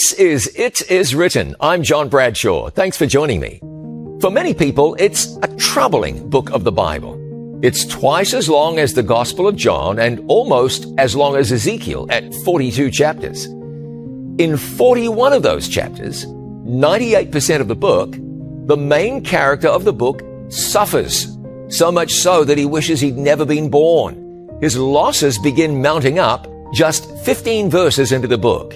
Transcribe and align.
This 0.00 0.14
is 0.14 0.46
It 0.56 0.90
Is 0.90 1.14
Written. 1.14 1.54
I'm 1.60 1.82
John 1.82 2.08
Bradshaw. 2.08 2.70
Thanks 2.70 2.96
for 2.96 3.04
joining 3.04 3.38
me. 3.38 3.58
For 4.22 4.30
many 4.30 4.54
people, 4.54 4.96
it's 4.98 5.36
a 5.42 5.56
troubling 5.56 6.30
book 6.30 6.48
of 6.52 6.64
the 6.64 6.72
Bible. 6.72 7.20
It's 7.62 7.84
twice 7.84 8.32
as 8.32 8.48
long 8.48 8.78
as 8.78 8.94
the 8.94 9.02
Gospel 9.02 9.46
of 9.46 9.56
John 9.56 9.98
and 9.98 10.24
almost 10.26 10.86
as 10.96 11.14
long 11.14 11.36
as 11.36 11.52
Ezekiel 11.52 12.06
at 12.08 12.32
42 12.46 12.90
chapters. 12.90 13.44
In 14.38 14.56
41 14.56 15.34
of 15.34 15.42
those 15.42 15.68
chapters, 15.68 16.24
98% 16.24 17.60
of 17.60 17.68
the 17.68 17.76
book, 17.76 18.16
the 18.68 18.78
main 18.78 19.22
character 19.22 19.68
of 19.68 19.84
the 19.84 19.92
book 19.92 20.22
suffers, 20.48 21.36
so 21.68 21.92
much 21.92 22.10
so 22.10 22.42
that 22.44 22.56
he 22.56 22.64
wishes 22.64 23.02
he'd 23.02 23.18
never 23.18 23.44
been 23.44 23.68
born. 23.68 24.48
His 24.62 24.78
losses 24.78 25.38
begin 25.38 25.82
mounting 25.82 26.18
up 26.18 26.48
just 26.72 27.14
15 27.26 27.68
verses 27.68 28.12
into 28.12 28.28
the 28.28 28.38
book. 28.38 28.74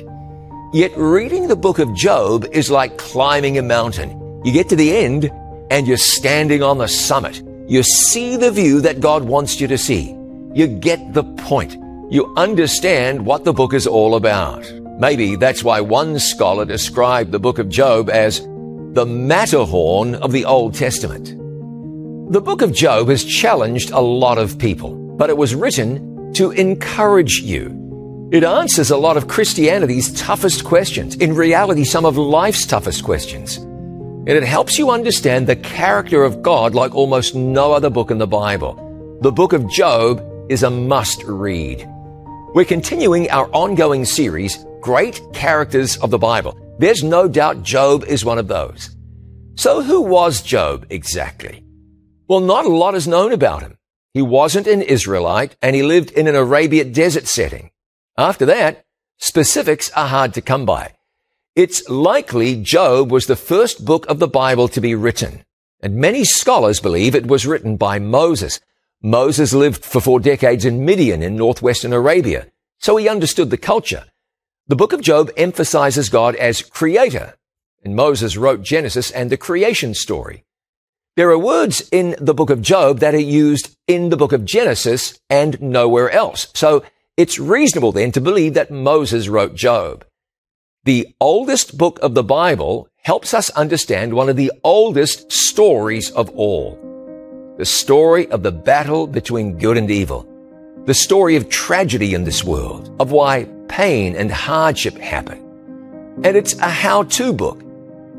Yet 0.75 0.91
reading 0.97 1.47
the 1.47 1.55
book 1.55 1.79
of 1.79 1.95
Job 1.95 2.47
is 2.51 2.69
like 2.69 2.99
climbing 2.99 3.59
a 3.59 3.63
mountain. 3.63 4.43
You 4.45 4.53
get 4.53 4.69
to 4.71 4.75
the 4.75 4.97
end 4.97 5.31
and 5.71 5.87
you're 5.87 5.97
standing 5.97 6.65
on 6.65 6.79
the 6.79 6.89
summit. 6.89 7.45
You 7.69 7.85
see 7.85 8.35
the 8.35 8.51
view 8.51 8.81
that 8.81 8.99
God 8.99 9.23
wants 9.23 9.61
you 9.61 9.69
to 9.69 9.79
see. 9.79 10.17
You 10.53 10.67
get 10.67 11.15
the 11.15 11.23
point. 11.23 11.77
You 12.11 12.35
understand 12.37 13.25
what 13.25 13.45
the 13.45 13.53
book 13.53 13.73
is 13.73 13.87
all 13.87 14.17
about. 14.17 14.69
Maybe 14.99 15.37
that's 15.37 15.63
why 15.63 15.81
one 15.81 16.19
scholar 16.19 16.65
described 16.65 17.31
the 17.31 17.39
book 17.39 17.61
of 17.61 17.69
Job 17.69 18.11
as 18.11 18.41
the 18.41 19.07
Matterhorn 19.07 20.17
of 20.17 20.33
the 20.33 20.45
Old 20.45 20.75
Testament. 20.75 21.37
The 22.33 22.41
book 22.41 22.63
of 22.63 22.75
Job 22.75 23.11
has 23.11 23.25
challenged 23.25 23.93
a 23.93 24.01
lot 24.01 24.39
of 24.39 24.59
people, 24.59 24.97
but 25.17 25.31
it 25.31 25.37
was 25.37 25.55
written 25.55 26.33
to 26.33 26.51
encourage 26.51 27.43
you 27.45 27.84
it 28.35 28.43
answers 28.43 28.91
a 28.91 28.97
lot 28.97 29.17
of 29.17 29.29
Christianity's 29.29 30.13
toughest 30.21 30.65
questions, 30.65 31.15
in 31.15 31.37
reality, 31.37 31.85
some 31.85 32.05
of 32.05 32.17
life's 32.17 32.67
toughest 32.67 33.05
questions. 33.05 33.59
And 33.59 34.31
it 34.31 34.43
helps 34.43 34.77
you 34.77 34.91
understand 34.91 35.47
the 35.47 35.55
character 35.55 36.25
of 36.25 36.43
God 36.43 36.75
like 36.75 36.97
almost 36.97 37.37
no 37.37 37.73
other 37.73 37.91
book 37.91 38.11
in 38.11 38.19
the 38.19 38.27
Bible. 38.27 39.19
The 39.21 39.31
book 39.31 39.53
of 39.53 39.71
Job 39.71 40.21
is 40.49 40.65
a 40.65 40.71
must 40.71 41.23
read. 41.23 41.89
We're 42.55 42.65
continuing 42.65 43.31
our 43.31 43.49
ongoing 43.53 44.05
series, 44.05 44.67
Great 44.81 45.21
Characters 45.33 45.97
of 45.99 46.11
the 46.11 46.19
Bible. 46.19 46.59
There's 46.81 47.05
no 47.05 47.29
doubt 47.29 47.63
Job 47.63 48.03
is 48.03 48.25
one 48.25 48.39
of 48.39 48.49
those. 48.49 48.97
So 49.55 49.81
who 49.81 50.01
was 50.01 50.43
Job 50.43 50.87
exactly? 50.91 51.63
Well, 52.27 52.41
not 52.41 52.65
a 52.65 52.69
lot 52.69 52.97
is 52.97 53.07
known 53.07 53.31
about 53.31 53.63
him. 53.63 53.77
He 54.13 54.23
wasn't 54.23 54.67
an 54.67 54.83
Israelite 54.83 55.57
and 55.63 55.77
he 55.77 55.85
lived 55.85 56.11
in 56.11 56.27
an 56.27 56.35
Arabian 56.35 56.91
desert 56.91 57.29
setting. 57.29 57.71
After 58.17 58.47
that, 58.47 58.85
specifics 59.19 59.91
are 59.93 60.07
hard 60.07 60.35
to 60.35 60.41
come 60.41 60.65
by. 60.65 60.93
It's 61.57 61.89
likely 61.89 62.63
Job 62.63 63.11
was 63.11 63.27
the 63.27 63.37
first 63.37 63.85
book 63.85 64.07
of 64.07 64.19
the 64.21 64.29
Bible 64.29 64.69
to 64.69 64.81
be 64.81 64.95
written, 64.95 65.45
and 65.81 65.97
many 65.97 66.25
scholars 66.25 66.81
believe 66.81 67.15
it 67.15 67.27
was 67.27 67.47
written 67.47 67.77
by 67.77 67.99
Moses. 67.99 68.61
Moses 69.03 69.53
lived 69.53 69.85
for 69.85 70.01
four 70.01 70.21
decades 70.21 70.65
in 70.65 70.85
Midian 70.85 71.23
in 71.23 71.37
northwestern 71.37 71.93
Arabia, 71.93 72.47
so 72.79 72.97
he 72.97 73.09
understood 73.09 73.51
the 73.51 73.57
culture. 73.57 74.05
The 74.69 74.77
book 74.77 74.93
of 74.93 75.03
Job 75.03 75.31
emphasizes 75.37 76.09
God 76.09 76.37
as 76.37 76.63
creator, 76.63 77.35
and 77.85 77.97
Moses 77.97 78.37
wrote 78.37 78.63
Genesis 78.63 79.11
and 79.11 79.29
the 79.29 79.37
creation 79.37 79.93
story. 79.93 80.45
There 81.17 81.31
are 81.31 81.39
words 81.39 81.89
in 81.93 82.17
the 82.19 82.35
book 82.35 82.51
of 82.51 82.63
Job 82.63 83.01
that 83.01 83.15
are 83.15 83.19
used 83.19 83.77
in 83.87 84.09
the 84.09 84.17
book 84.17 84.33
of 84.33 84.45
Genesis 84.45 85.21
and 85.29 85.61
nowhere 85.61 86.11
else. 86.11 86.49
So 86.55 86.85
it's 87.17 87.39
reasonable 87.39 87.93
then 87.93 88.11
to 88.13 88.21
believe 88.21 88.55
that 88.55 88.71
Moses 88.71 89.29
wrote 89.29 89.55
Job. 89.55 90.05
The 90.85 91.15
oldest 91.21 91.79
book 91.79 91.99
of 92.03 92.15
the 92.15 92.25
Bible 92.25 92.89
helps 93.03 93.33
us 93.33 93.51
understand 93.51 94.13
one 94.13 94.29
of 94.29 94.37
the 94.37 94.53
oldest 94.65 95.31
stories 95.31 96.11
of 96.11 96.29
all. 96.31 96.79
The 97.57 97.65
story 97.65 98.29
of 98.29 98.43
the 98.43 98.53
battle 98.53 99.07
between 99.07 99.59
good 99.59 99.77
and 99.77 99.91
evil. 99.91 100.29
The 100.87 100.95
story 100.95 101.37
of 101.37 101.49
tragedy 101.49 102.15
in 102.15 102.25
this 102.25 102.43
world, 102.43 102.95
of 102.99 103.13
why 103.13 103.49
pain 103.69 104.17
and 104.17 104.31
hardship 104.31 104.99
happen. 104.99 105.39
And 106.25 106.37
it's 106.37 106.59
a 106.59 106.69
how-to 106.69 107.33
book. 107.33 107.63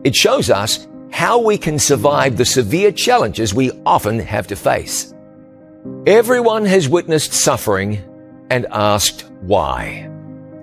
It 0.04 0.16
shows 0.16 0.50
us 0.50 0.88
how 1.12 1.40
we 1.40 1.58
can 1.58 1.80
survive 1.80 2.38
the 2.38 2.46
severe 2.46 2.92
challenges 2.92 3.54
we 3.54 3.72
often 3.86 4.20
have 4.20 4.48
to 4.48 4.56
face. 4.56 5.14
Everyone 6.08 6.66
has 6.66 6.90
witnessed 6.90 7.34
suffering 7.34 8.02
and 8.50 8.66
asked 8.72 9.26
why. 9.42 10.10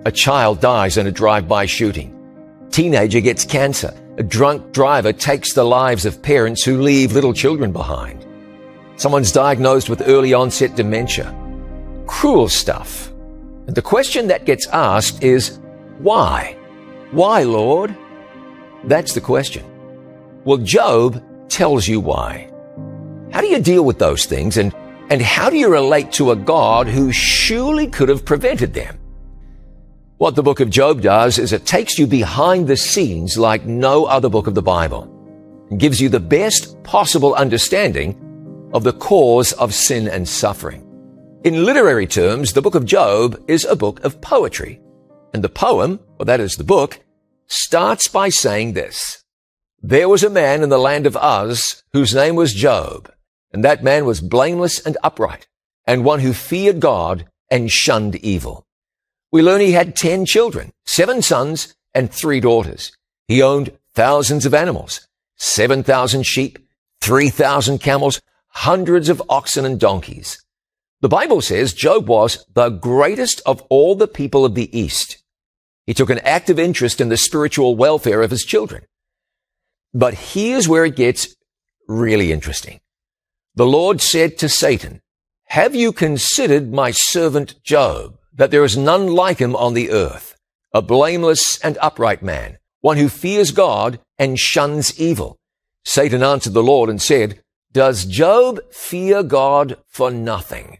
A 0.05 0.11
child 0.11 0.59
dies 0.61 0.97
in 0.97 1.07
a 1.07 1.11
drive-by 1.11 1.65
shooting. 1.65 2.11
Teenager 2.71 3.21
gets 3.21 3.45
cancer. 3.45 3.93
A 4.17 4.23
drunk 4.23 4.73
driver 4.73 5.13
takes 5.13 5.53
the 5.53 5.63
lives 5.63 6.05
of 6.05 6.21
parents 6.21 6.63
who 6.63 6.81
leave 6.81 7.13
little 7.13 7.33
children 7.33 7.71
behind. 7.71 8.25
Someone's 8.95 9.31
diagnosed 9.31 9.89
with 9.89 10.07
early 10.07 10.33
onset 10.33 10.75
dementia. 10.75 11.33
Cruel 12.05 12.47
stuff. 12.49 13.11
And 13.67 13.75
the 13.75 13.81
question 13.81 14.27
that 14.27 14.45
gets 14.45 14.67
asked 14.67 15.23
is, 15.23 15.59
why? 15.99 16.57
Why, 17.11 17.43
Lord? 17.43 17.95
That's 18.83 19.13
the 19.13 19.21
question. 19.21 19.63
Well, 20.43 20.57
Job 20.57 21.23
tells 21.49 21.87
you 21.87 21.99
why. 21.99 22.51
How 23.31 23.41
do 23.41 23.47
you 23.47 23.59
deal 23.59 23.83
with 23.83 23.99
those 23.99 24.25
things 24.25 24.57
and 24.57 24.73
and 25.09 25.21
how 25.21 25.49
do 25.49 25.57
you 25.57 25.69
relate 25.69 26.11
to 26.13 26.31
a 26.31 26.35
God 26.35 26.87
who 26.87 27.11
surely 27.11 27.87
could 27.87 28.09
have 28.09 28.25
prevented 28.25 28.73
them? 28.73 28.99
What 30.17 30.35
the 30.35 30.43
book 30.43 30.59
of 30.59 30.69
Job 30.69 31.01
does 31.01 31.37
is 31.37 31.51
it 31.51 31.65
takes 31.65 31.99
you 31.99 32.07
behind 32.07 32.67
the 32.67 32.77
scenes 32.77 33.37
like 33.37 33.65
no 33.65 34.05
other 34.05 34.29
book 34.29 34.47
of 34.47 34.55
the 34.55 34.61
Bible 34.61 35.09
and 35.69 35.79
gives 35.79 35.99
you 35.99 36.07
the 36.07 36.19
best 36.19 36.81
possible 36.83 37.33
understanding 37.35 38.15
of 38.73 38.83
the 38.83 38.93
cause 38.93 39.51
of 39.53 39.73
sin 39.73 40.07
and 40.07 40.27
suffering. 40.27 40.81
In 41.43 41.65
literary 41.65 42.07
terms, 42.07 42.53
the 42.53 42.61
book 42.61 42.75
of 42.75 42.85
Job 42.85 43.43
is 43.47 43.65
a 43.65 43.75
book 43.75 44.03
of 44.05 44.21
poetry. 44.21 44.79
And 45.33 45.43
the 45.43 45.49
poem, 45.49 45.99
or 46.19 46.25
that 46.25 46.39
is 46.39 46.53
the 46.53 46.63
book, 46.63 47.01
starts 47.47 48.07
by 48.07 48.29
saying 48.29 48.73
this. 48.73 49.23
There 49.81 50.07
was 50.07 50.23
a 50.23 50.29
man 50.29 50.63
in 50.63 50.69
the 50.69 50.77
land 50.77 51.05
of 51.05 51.17
Uz 51.21 51.83
whose 51.91 52.15
name 52.15 52.35
was 52.35 52.53
Job. 52.53 53.11
And 53.53 53.63
that 53.63 53.83
man 53.83 54.05
was 54.05 54.19
blameless 54.19 54.79
and 54.79 54.97
upright, 55.03 55.47
and 55.85 56.03
one 56.03 56.19
who 56.19 56.33
feared 56.33 56.79
God 56.79 57.25
and 57.49 57.71
shunned 57.71 58.15
evil. 58.15 58.65
We 59.31 59.41
learn 59.41 59.61
he 59.61 59.71
had 59.71 59.95
ten 59.95 60.25
children, 60.25 60.73
seven 60.85 61.21
sons 61.21 61.75
and 61.93 62.11
three 62.11 62.39
daughters. 62.39 62.91
He 63.27 63.41
owned 63.41 63.71
thousands 63.93 64.45
of 64.45 64.53
animals, 64.53 65.07
7,000 65.37 66.25
sheep, 66.25 66.59
3,000 67.01 67.79
camels, 67.79 68.21
hundreds 68.49 69.09
of 69.09 69.21
oxen 69.29 69.65
and 69.65 69.79
donkeys. 69.79 70.43
The 71.01 71.09
Bible 71.09 71.41
says 71.41 71.73
Job 71.73 72.07
was 72.07 72.45
the 72.53 72.69
greatest 72.69 73.41
of 73.45 73.61
all 73.63 73.95
the 73.95 74.07
people 74.07 74.45
of 74.45 74.55
the 74.55 74.75
East. 74.77 75.21
He 75.85 75.93
took 75.93 76.09
an 76.09 76.19
active 76.19 76.57
interest 76.57 77.01
in 77.01 77.09
the 77.09 77.17
spiritual 77.17 77.75
welfare 77.75 78.21
of 78.21 78.31
his 78.31 78.43
children. 78.43 78.85
But 79.93 80.13
here's 80.13 80.67
where 80.67 80.85
it 80.85 80.95
gets 80.95 81.35
really 81.87 82.31
interesting. 82.31 82.79
The 83.55 83.67
Lord 83.67 84.01
said 84.01 84.39
to 84.39 84.49
Satan, 84.49 85.01
Have 85.49 85.75
you 85.75 85.93
considered 85.93 86.73
my 86.73 86.89
servant 86.89 87.61
Job, 87.63 88.17
that 88.33 88.49
there 88.49 88.63
is 88.63 88.75
none 88.75 89.07
like 89.07 89.37
him 89.37 89.55
on 89.55 89.75
the 89.75 89.91
earth, 89.91 90.35
a 90.73 90.81
blameless 90.81 91.59
and 91.59 91.77
upright 91.79 92.23
man, 92.23 92.57
one 92.81 92.97
who 92.97 93.09
fears 93.09 93.51
God 93.51 93.99
and 94.17 94.39
shuns 94.39 94.99
evil? 94.99 95.37
Satan 95.85 96.23
answered 96.23 96.53
the 96.53 96.63
Lord 96.63 96.89
and 96.89 96.99
said, 96.99 97.43
Does 97.71 98.05
Job 98.05 98.59
fear 98.71 99.21
God 99.21 99.77
for 99.85 100.09
nothing? 100.09 100.79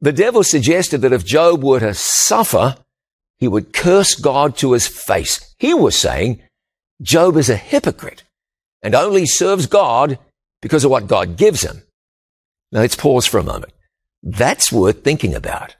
The 0.00 0.12
devil 0.12 0.44
suggested 0.44 0.98
that 0.98 1.12
if 1.12 1.24
Job 1.24 1.64
were 1.64 1.80
to 1.80 1.92
suffer, 1.92 2.76
he 3.36 3.48
would 3.48 3.72
curse 3.72 4.14
God 4.14 4.56
to 4.58 4.74
his 4.74 4.86
face. 4.86 5.56
He 5.58 5.74
was 5.74 5.96
saying, 5.96 6.40
Job 7.02 7.36
is 7.36 7.50
a 7.50 7.56
hypocrite 7.56 8.22
and 8.80 8.94
only 8.94 9.26
serves 9.26 9.66
God 9.66 10.20
because 10.62 10.84
of 10.84 10.92
what 10.92 11.08
God 11.08 11.36
gives 11.36 11.62
him. 11.62 11.82
Now 12.72 12.80
let's 12.80 12.96
pause 12.96 13.26
for 13.26 13.38
a 13.38 13.44
moment. 13.44 13.72
That's 14.22 14.72
worth 14.72 15.04
thinking 15.04 15.34
about. 15.34 15.76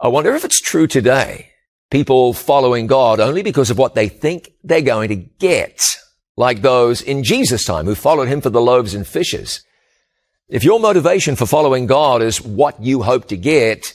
I 0.00 0.08
wonder 0.08 0.34
if 0.34 0.44
it's 0.44 0.60
true 0.60 0.86
today. 0.86 1.50
People 1.90 2.32
following 2.32 2.86
God 2.86 3.20
only 3.20 3.42
because 3.42 3.70
of 3.70 3.78
what 3.78 3.94
they 3.94 4.08
think 4.08 4.52
they're 4.62 4.80
going 4.80 5.08
to 5.08 5.16
get, 5.16 5.82
like 6.36 6.62
those 6.62 7.02
in 7.02 7.24
Jesus' 7.24 7.64
time 7.64 7.86
who 7.86 7.94
followed 7.94 8.28
him 8.28 8.40
for 8.40 8.50
the 8.50 8.60
loaves 8.60 8.94
and 8.94 9.06
fishes. 9.06 9.62
If 10.48 10.64
your 10.64 10.80
motivation 10.80 11.36
for 11.36 11.46
following 11.46 11.86
God 11.86 12.22
is 12.22 12.42
what 12.42 12.82
you 12.82 13.02
hope 13.02 13.28
to 13.28 13.36
get, 13.36 13.94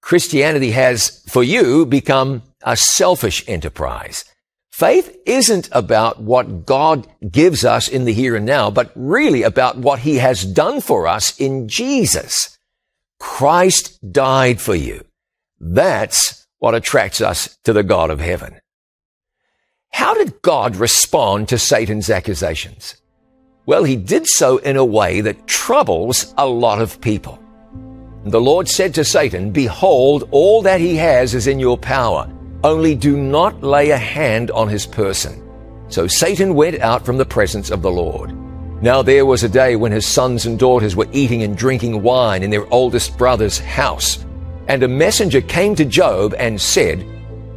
Christianity 0.00 0.70
has, 0.70 1.22
for 1.28 1.42
you, 1.42 1.86
become 1.86 2.42
a 2.62 2.76
selfish 2.76 3.44
enterprise. 3.46 4.24
Faith 4.72 5.14
isn't 5.26 5.68
about 5.70 6.22
what 6.22 6.64
God 6.64 7.06
gives 7.30 7.62
us 7.62 7.88
in 7.88 8.06
the 8.06 8.12
here 8.14 8.34
and 8.34 8.46
now, 8.46 8.70
but 8.70 8.90
really 8.94 9.42
about 9.42 9.76
what 9.76 9.98
he 9.98 10.16
has 10.16 10.46
done 10.46 10.80
for 10.80 11.06
us 11.06 11.38
in 11.38 11.68
Jesus. 11.68 12.56
Christ 13.20 13.98
died 14.12 14.62
for 14.62 14.74
you. 14.74 15.04
That's 15.60 16.46
what 16.58 16.74
attracts 16.74 17.20
us 17.20 17.58
to 17.64 17.74
the 17.74 17.82
God 17.82 18.08
of 18.08 18.18
heaven. 18.18 18.60
How 19.92 20.14
did 20.14 20.40
God 20.40 20.76
respond 20.76 21.50
to 21.50 21.58
Satan's 21.58 22.08
accusations? 22.08 22.96
Well, 23.66 23.84
he 23.84 23.94
did 23.94 24.26
so 24.26 24.56
in 24.56 24.78
a 24.78 24.84
way 24.84 25.20
that 25.20 25.46
troubles 25.46 26.32
a 26.38 26.48
lot 26.48 26.80
of 26.80 26.98
people. 27.02 27.38
The 28.24 28.40
Lord 28.40 28.68
said 28.68 28.94
to 28.94 29.04
Satan, 29.04 29.50
Behold, 29.50 30.28
all 30.30 30.62
that 30.62 30.80
he 30.80 30.96
has 30.96 31.34
is 31.34 31.46
in 31.46 31.60
your 31.60 31.76
power. 31.76 32.31
Only 32.64 32.94
do 32.94 33.16
not 33.16 33.62
lay 33.62 33.90
a 33.90 33.96
hand 33.96 34.50
on 34.52 34.68
his 34.68 34.86
person. 34.86 35.42
So 35.88 36.06
Satan 36.06 36.54
went 36.54 36.80
out 36.80 37.04
from 37.04 37.18
the 37.18 37.24
presence 37.24 37.70
of 37.70 37.82
the 37.82 37.90
Lord. 37.90 38.32
Now 38.82 39.02
there 39.02 39.26
was 39.26 39.42
a 39.42 39.48
day 39.48 39.76
when 39.76 39.92
his 39.92 40.06
sons 40.06 40.46
and 40.46 40.58
daughters 40.58 40.96
were 40.96 41.08
eating 41.12 41.42
and 41.42 41.56
drinking 41.56 42.02
wine 42.02 42.42
in 42.42 42.50
their 42.50 42.72
oldest 42.72 43.18
brother's 43.18 43.58
house. 43.58 44.24
And 44.68 44.82
a 44.82 44.88
messenger 44.88 45.40
came 45.40 45.74
to 45.74 45.84
Job 45.84 46.34
and 46.38 46.60
said, 46.60 47.04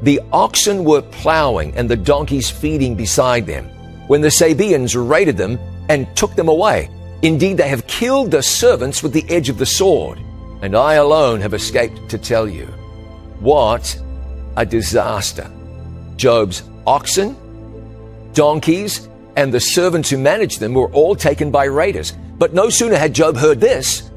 The 0.01 0.21
oxen 0.33 0.83
were 0.83 1.01
plowing 1.01 1.75
and 1.75 1.89
the 1.89 1.95
donkeys 1.95 2.49
feeding 2.49 2.95
beside 2.95 3.45
them, 3.45 3.65
when 4.07 4.21
the 4.21 4.31
Sabeans 4.31 4.95
raided 4.95 5.37
them 5.37 5.59
and 5.87 6.13
took 6.15 6.35
them 6.35 6.49
away. 6.49 6.89
Indeed, 7.21 7.57
they 7.57 7.69
have 7.69 7.87
killed 7.87 8.31
the 8.31 8.43
servants 8.43 9.01
with 9.01 9.13
the 9.13 9.25
edge 9.29 9.49
of 9.49 9.57
the 9.57 9.65
sword, 9.65 10.19
and 10.61 10.75
I 10.75 10.95
alone 10.95 11.41
have 11.41 11.53
escaped 11.53 12.09
to 12.09 12.17
tell 12.17 12.47
you. 12.47 12.65
What 13.39 13.99
a 14.57 14.65
disaster! 14.65 15.51
Job's 16.15 16.63
oxen, 16.87 17.35
donkeys, 18.33 19.07
and 19.35 19.53
the 19.53 19.59
servants 19.59 20.09
who 20.09 20.17
managed 20.17 20.59
them 20.59 20.73
were 20.73 20.91
all 20.91 21.15
taken 21.15 21.51
by 21.51 21.65
raiders. 21.65 22.13
But 22.37 22.53
no 22.53 22.69
sooner 22.69 22.97
had 22.97 23.13
Job 23.13 23.37
heard 23.37 23.59
this 23.59 24.09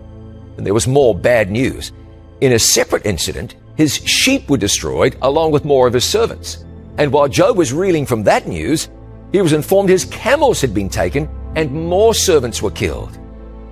than 0.56 0.64
there 0.64 0.74
was 0.74 0.86
more 0.86 1.14
bad 1.14 1.50
news. 1.50 1.92
In 2.40 2.52
a 2.52 2.58
separate 2.58 3.06
incident, 3.06 3.56
his 3.76 3.96
sheep 3.96 4.48
were 4.50 4.56
destroyed 4.56 5.16
along 5.22 5.52
with 5.52 5.64
more 5.64 5.86
of 5.86 5.94
his 5.94 6.04
servants. 6.04 6.64
And 6.98 7.12
while 7.12 7.28
Job 7.28 7.56
was 7.56 7.72
reeling 7.72 8.06
from 8.06 8.24
that 8.24 8.46
news, 8.48 8.88
he 9.32 9.40
was 9.40 9.52
informed 9.52 9.88
his 9.88 10.04
camels 10.06 10.60
had 10.60 10.74
been 10.74 10.88
taken 10.88 11.28
and 11.54 11.72
more 11.72 12.14
servants 12.14 12.62
were 12.62 12.70
killed. 12.70 13.18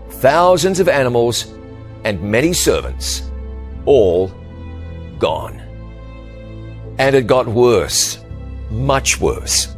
Thousands 0.08 0.80
of 0.80 0.88
animals 0.88 1.52
and 2.04 2.22
many 2.22 2.52
servants, 2.52 3.28
all 3.84 4.32
gone. 5.18 5.65
And 6.98 7.14
it 7.14 7.26
got 7.26 7.46
worse, 7.46 8.24
much 8.70 9.20
worse. 9.20 9.74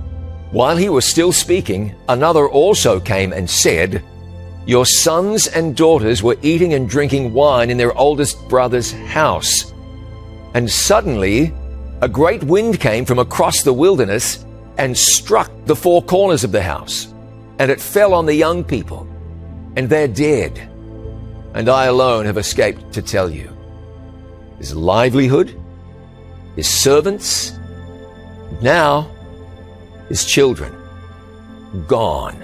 While 0.51 0.77
he 0.77 0.89
was 0.89 1.05
still 1.05 1.33
speaking, 1.33 1.95
another 2.09 2.49
also 2.49 3.01
came 3.01 3.33
and 3.33 3.49
said, 3.49 4.03
Your 4.67 4.87
sons 4.87 5.47
and 5.47 5.77
daughters 5.77 6.23
were 6.23 6.37
eating 6.43 6.75
and 6.75 6.89
drinking 6.89 7.33
wine 7.35 7.71
in 7.71 7.77
their 7.77 7.97
oldest 7.97 8.49
brother's 8.49 8.93
house. 8.93 9.73
And 10.55 10.71
suddenly, 10.71 11.53
a 12.01 12.09
great 12.09 12.43
wind 12.45 12.81
came 12.81 13.05
from 13.05 13.19
across 13.19 13.63
the 13.63 13.73
wilderness 13.73 14.45
and 14.79 14.97
struck 14.97 15.51
the 15.67 15.77
four 15.77 16.03
corners 16.03 16.45
of 16.45 16.53
the 16.53 16.63
house 16.63 17.13
and 17.59 17.71
it 17.71 17.81
fell 17.81 18.15
on 18.15 18.27
the 18.27 18.35
young 18.35 18.63
people, 18.65 19.07
and 19.77 19.89
they're 19.89 20.09
dead. 20.09 20.59
And 21.55 21.69
I 21.69 21.87
alone 21.87 22.25
have 22.27 22.39
escaped 22.39 22.93
to 22.93 23.03
tell 23.03 23.29
you. 23.29 23.55
His 24.59 24.75
livelihood, 24.75 25.61
his 26.59 26.69
servants, 26.69 27.57
now 28.61 29.09
his 30.09 30.25
children, 30.25 30.75
gone. 31.87 32.43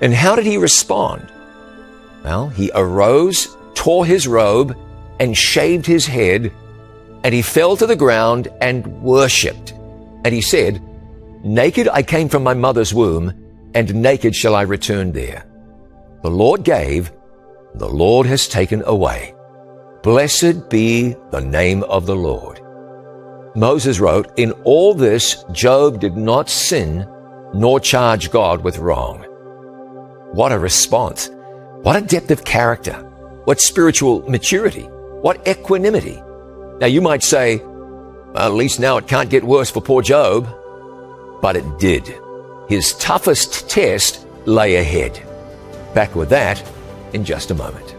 And 0.00 0.12
how 0.12 0.34
did 0.34 0.44
he 0.44 0.56
respond? 0.56 1.30
Well, 2.24 2.48
he 2.48 2.72
arose, 2.74 3.56
tore 3.74 4.04
his 4.04 4.26
robe, 4.26 4.76
and 5.20 5.36
shaved 5.36 5.86
his 5.86 6.04
head, 6.04 6.50
and 7.22 7.32
he 7.32 7.42
fell 7.42 7.76
to 7.76 7.86
the 7.86 7.94
ground 7.94 8.48
and 8.60 8.84
worshipped. 9.02 9.70
And 10.24 10.34
he 10.34 10.42
said, 10.42 10.82
Naked 11.44 11.86
I 11.86 12.02
came 12.02 12.28
from 12.28 12.42
my 12.42 12.54
mother's 12.54 12.92
womb, 12.92 13.32
and 13.72 13.94
naked 13.94 14.34
shall 14.34 14.56
I 14.56 14.62
return 14.62 15.12
there. 15.12 15.46
The 16.24 16.30
Lord 16.30 16.64
gave, 16.64 17.12
the 17.76 17.88
Lord 17.88 18.26
has 18.26 18.48
taken 18.48 18.82
away. 18.84 19.32
Blessed 20.02 20.68
be 20.68 21.14
the 21.30 21.40
name 21.40 21.84
of 21.84 22.06
the 22.06 22.16
Lord. 22.16 22.65
Moses 23.56 24.00
wrote, 24.00 24.38
In 24.38 24.52
all 24.64 24.92
this, 24.92 25.44
Job 25.50 25.98
did 25.98 26.14
not 26.14 26.50
sin 26.50 27.08
nor 27.54 27.80
charge 27.80 28.30
God 28.30 28.62
with 28.62 28.76
wrong. 28.76 29.22
What 30.32 30.52
a 30.52 30.58
response. 30.58 31.30
What 31.82 31.96
a 31.96 32.02
depth 32.02 32.30
of 32.30 32.44
character. 32.44 32.92
What 33.44 33.60
spiritual 33.60 34.28
maturity. 34.28 34.82
What 35.22 35.48
equanimity. 35.48 36.22
Now 36.80 36.86
you 36.86 37.00
might 37.00 37.22
say, 37.22 37.56
well, 37.56 38.36
at 38.36 38.52
least 38.52 38.78
now 38.78 38.98
it 38.98 39.08
can't 39.08 39.30
get 39.30 39.42
worse 39.42 39.70
for 39.70 39.80
poor 39.80 40.02
Job. 40.02 40.46
But 41.40 41.56
it 41.56 41.78
did. 41.78 42.14
His 42.68 42.92
toughest 42.94 43.70
test 43.70 44.26
lay 44.44 44.76
ahead. 44.76 45.22
Back 45.94 46.14
with 46.14 46.28
that 46.28 46.62
in 47.14 47.24
just 47.24 47.50
a 47.50 47.54
moment. 47.54 47.95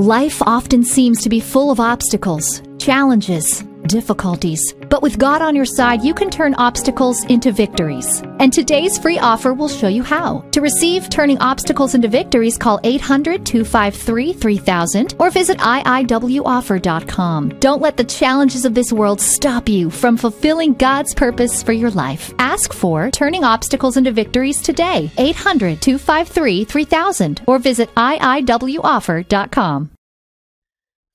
Life 0.00 0.40
often 0.42 0.84
seems 0.84 1.20
to 1.22 1.28
be 1.28 1.40
full 1.40 1.72
of 1.72 1.80
obstacles, 1.80 2.62
challenges, 2.78 3.64
difficulties. 3.88 4.74
But 4.88 5.02
with 5.02 5.18
God 5.18 5.42
on 5.42 5.56
your 5.56 5.64
side, 5.64 6.04
you 6.04 6.14
can 6.14 6.30
turn 6.30 6.54
obstacles 6.54 7.24
into 7.24 7.50
victories. 7.50 8.22
And 8.38 8.52
today's 8.52 8.98
free 8.98 9.18
offer 9.18 9.52
will 9.52 9.68
show 9.68 9.88
you 9.88 10.04
how. 10.04 10.44
To 10.52 10.60
receive 10.60 11.10
Turning 11.10 11.38
Obstacles 11.38 11.94
into 11.96 12.06
Victories, 12.06 12.56
call 12.56 12.78
800 12.84 13.44
253 13.44 14.32
3000 14.34 15.14
or 15.18 15.30
visit 15.30 15.58
IIWoffer.com. 15.58 17.48
Don't 17.58 17.82
let 17.82 17.96
the 17.96 18.04
challenges 18.04 18.64
of 18.64 18.74
this 18.74 18.92
world 18.92 19.20
stop 19.20 19.68
you 19.68 19.90
from 19.90 20.16
fulfilling 20.16 20.74
God's 20.74 21.14
purpose 21.14 21.62
for 21.62 21.72
your 21.72 21.90
life. 21.90 22.32
Ask 22.38 22.72
for 22.72 23.10
Turning 23.10 23.42
Obstacles 23.42 23.96
into 23.96 24.12
Victories 24.12 24.62
today. 24.62 25.10
800 25.18 25.82
253 25.82 26.64
3000 26.64 27.42
or 27.46 27.58
visit 27.58 27.92
IIWoffer.com. 27.96 29.90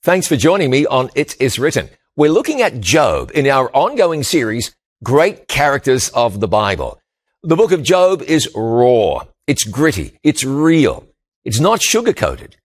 Thanks 0.04 0.28
for 0.28 0.36
joining 0.36 0.70
me 0.70 0.86
on 0.86 1.10
It 1.16 1.40
Is 1.40 1.58
Written. 1.58 1.90
We're 2.16 2.30
looking 2.30 2.62
at 2.62 2.80
Job 2.80 3.32
in 3.34 3.48
our 3.48 3.76
ongoing 3.76 4.22
series, 4.22 4.76
Great 5.04 5.48
Characters 5.48 6.10
of 6.10 6.42
the 6.42 6.48
Bible. 6.48 7.00
The 7.42 7.56
book 7.56 7.72
of 7.72 7.82
Job 7.82 8.22
is 8.22 8.48
raw. 8.54 9.24
It's 9.48 9.64
gritty. 9.64 10.20
It's 10.22 10.44
real. 10.44 11.08
It's 11.44 11.60
not 11.60 11.82
sugar-coated. 11.82 12.56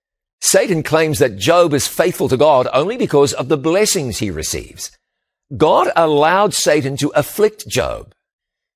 Satan 0.43 0.83
claims 0.83 1.19
that 1.21 1.39
Job 1.39 1.73
is 1.73 1.89
faithful 1.89 2.29
to 2.29 2.37
God 2.37 2.69
only 2.75 2.99
because 2.99 3.33
of 3.33 3.49
the 3.49 3.57
blessings 3.57 4.19
he 4.19 4.31
receives. 4.31 4.91
God 5.57 5.89
allowed 5.97 6.53
Satan 6.53 6.99
to 6.99 7.09
afflict 7.17 7.67
Job. 7.67 8.13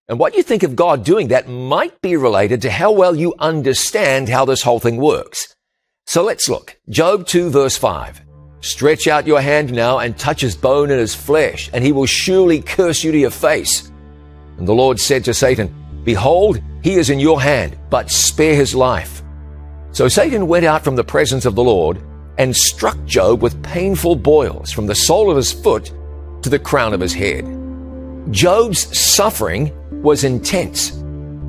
And 0.08 0.18
what 0.18 0.34
you 0.34 0.42
think 0.42 0.62
of 0.62 0.74
God 0.74 1.04
doing 1.04 1.28
that 1.28 1.50
might 1.50 2.00
be 2.00 2.16
related 2.16 2.62
to 2.62 2.70
how 2.70 2.92
well 2.92 3.14
you 3.14 3.34
understand 3.38 4.30
how 4.30 4.46
this 4.46 4.62
whole 4.62 4.80
thing 4.80 4.96
works. 4.96 5.54
So 6.06 6.24
let's 6.24 6.48
look. 6.48 6.78
Job 6.88 7.26
2 7.26 7.50
verse 7.50 7.76
5. 7.76 8.22
Stretch 8.62 9.08
out 9.08 9.26
your 9.26 9.40
hand 9.40 9.72
now 9.72 9.98
and 9.98 10.16
touch 10.16 10.40
his 10.40 10.54
bone 10.54 10.90
and 10.90 11.00
his 11.00 11.16
flesh, 11.16 11.68
and 11.72 11.84
he 11.84 11.90
will 11.90 12.06
surely 12.06 12.62
curse 12.62 13.02
you 13.02 13.10
to 13.10 13.18
your 13.18 13.30
face. 13.30 13.90
And 14.56 14.68
the 14.68 14.72
Lord 14.72 15.00
said 15.00 15.24
to 15.24 15.34
Satan, 15.34 15.74
Behold, 16.04 16.60
he 16.82 16.94
is 16.94 17.10
in 17.10 17.18
your 17.18 17.42
hand, 17.42 17.76
but 17.90 18.08
spare 18.08 18.54
his 18.54 18.72
life. 18.72 19.22
So 19.90 20.06
Satan 20.06 20.46
went 20.46 20.64
out 20.64 20.84
from 20.84 20.94
the 20.94 21.02
presence 21.02 21.44
of 21.44 21.56
the 21.56 21.64
Lord 21.64 22.00
and 22.38 22.54
struck 22.54 23.04
Job 23.04 23.42
with 23.42 23.62
painful 23.64 24.14
boils 24.14 24.70
from 24.70 24.86
the 24.86 24.94
sole 24.94 25.28
of 25.28 25.36
his 25.36 25.52
foot 25.52 25.92
to 26.42 26.48
the 26.48 26.58
crown 26.58 26.94
of 26.94 27.00
his 27.00 27.12
head. 27.12 27.44
Job's 28.30 28.96
suffering 28.96 29.72
was 30.02 30.22
intense. 30.22 31.02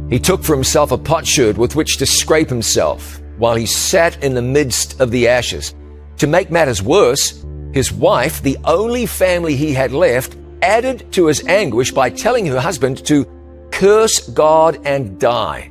He 0.09 0.19
took 0.19 0.43
for 0.43 0.55
himself 0.55 0.91
a 0.91 0.97
potsherd 0.97 1.59
with 1.59 1.75
which 1.75 1.97
to 1.97 2.07
scrape 2.07 2.49
himself 2.49 3.21
while 3.37 3.55
he 3.55 3.67
sat 3.67 4.21
in 4.23 4.33
the 4.33 4.41
midst 4.41 4.99
of 4.99 5.11
the 5.11 5.27
ashes. 5.27 5.75
To 6.23 6.27
make 6.27 6.49
matters 6.49 6.81
worse, 6.81 7.43
his 7.73 7.91
wife, 7.91 8.41
the 8.41 8.57
only 8.63 9.05
family 9.05 9.57
he 9.57 9.73
had 9.73 9.91
left, 9.91 10.37
added 10.61 11.11
to 11.11 11.25
his 11.25 11.45
anguish 11.47 11.91
by 11.91 12.09
telling 12.09 12.45
her 12.45 12.61
husband 12.61 13.05
to 13.07 13.27
curse 13.73 14.29
God 14.29 14.79
and 14.85 15.19
die. 15.19 15.69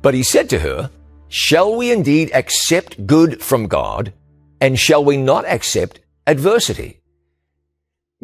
But 0.00 0.14
he 0.14 0.22
said 0.22 0.48
to 0.48 0.58
her, 0.60 0.90
Shall 1.28 1.76
we 1.76 1.92
indeed 1.92 2.30
accept 2.32 3.06
good 3.06 3.42
from 3.42 3.66
God, 3.66 4.14
and 4.62 4.78
shall 4.78 5.04
we 5.04 5.18
not 5.18 5.44
accept 5.44 6.00
adversity? 6.26 7.02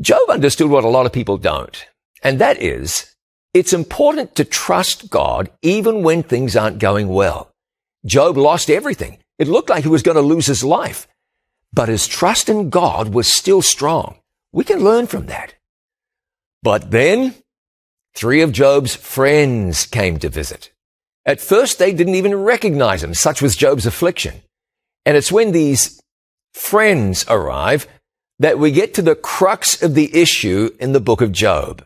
Job 0.00 0.30
understood 0.30 0.70
what 0.70 0.84
a 0.84 0.88
lot 0.88 1.04
of 1.04 1.12
people 1.12 1.36
don't, 1.36 1.88
and 2.22 2.38
that 2.38 2.62
is, 2.62 3.14
it's 3.52 3.74
important 3.74 4.34
to 4.36 4.46
trust 4.46 5.10
God 5.10 5.50
even 5.60 6.02
when 6.02 6.22
things 6.22 6.56
aren't 6.56 6.78
going 6.78 7.08
well. 7.08 7.52
Job 8.06 8.38
lost 8.38 8.70
everything. 8.70 9.21
It 9.38 9.48
looked 9.48 9.70
like 9.70 9.82
he 9.82 9.88
was 9.88 10.02
going 10.02 10.16
to 10.16 10.22
lose 10.22 10.46
his 10.46 10.64
life. 10.64 11.08
But 11.72 11.88
his 11.88 12.06
trust 12.06 12.48
in 12.48 12.70
God 12.70 13.14
was 13.14 13.32
still 13.32 13.62
strong. 13.62 14.18
We 14.52 14.64
can 14.64 14.84
learn 14.84 15.06
from 15.06 15.26
that. 15.26 15.54
But 16.62 16.90
then, 16.90 17.34
three 18.14 18.42
of 18.42 18.52
Job's 18.52 18.94
friends 18.94 19.86
came 19.86 20.18
to 20.18 20.28
visit. 20.28 20.70
At 21.24 21.40
first, 21.40 21.78
they 21.78 21.92
didn't 21.92 22.16
even 22.16 22.34
recognize 22.34 23.02
him. 23.02 23.14
Such 23.14 23.40
was 23.40 23.56
Job's 23.56 23.86
affliction. 23.86 24.42
And 25.06 25.16
it's 25.16 25.32
when 25.32 25.52
these 25.52 26.00
friends 26.52 27.24
arrive 27.28 27.86
that 28.38 28.58
we 28.58 28.70
get 28.70 28.94
to 28.94 29.02
the 29.02 29.14
crux 29.14 29.82
of 29.82 29.94
the 29.94 30.14
issue 30.14 30.70
in 30.78 30.92
the 30.92 31.00
book 31.00 31.20
of 31.20 31.32
Job. 31.32 31.84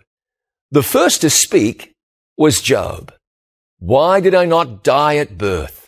The 0.70 0.82
first 0.82 1.20
to 1.20 1.30
speak 1.30 1.92
was 2.36 2.60
Job. 2.60 3.12
Why 3.78 4.20
did 4.20 4.34
I 4.34 4.46
not 4.46 4.82
die 4.82 5.16
at 5.16 5.38
birth? 5.38 5.85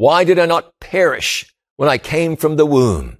Why 0.00 0.24
did 0.24 0.38
I 0.38 0.46
not 0.46 0.80
perish 0.80 1.44
when 1.76 1.90
I 1.90 1.98
came 1.98 2.34
from 2.34 2.56
the 2.56 2.64
womb? 2.64 3.18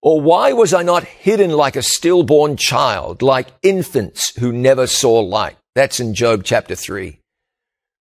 Or 0.00 0.20
why 0.20 0.52
was 0.52 0.72
I 0.72 0.84
not 0.84 1.02
hidden 1.02 1.50
like 1.50 1.74
a 1.74 1.82
stillborn 1.82 2.56
child, 2.56 3.20
like 3.20 3.48
infants 3.64 4.38
who 4.38 4.52
never 4.52 4.86
saw 4.86 5.18
light? 5.18 5.56
That's 5.74 5.98
in 5.98 6.14
Job 6.14 6.44
chapter 6.44 6.76
3. 6.76 7.20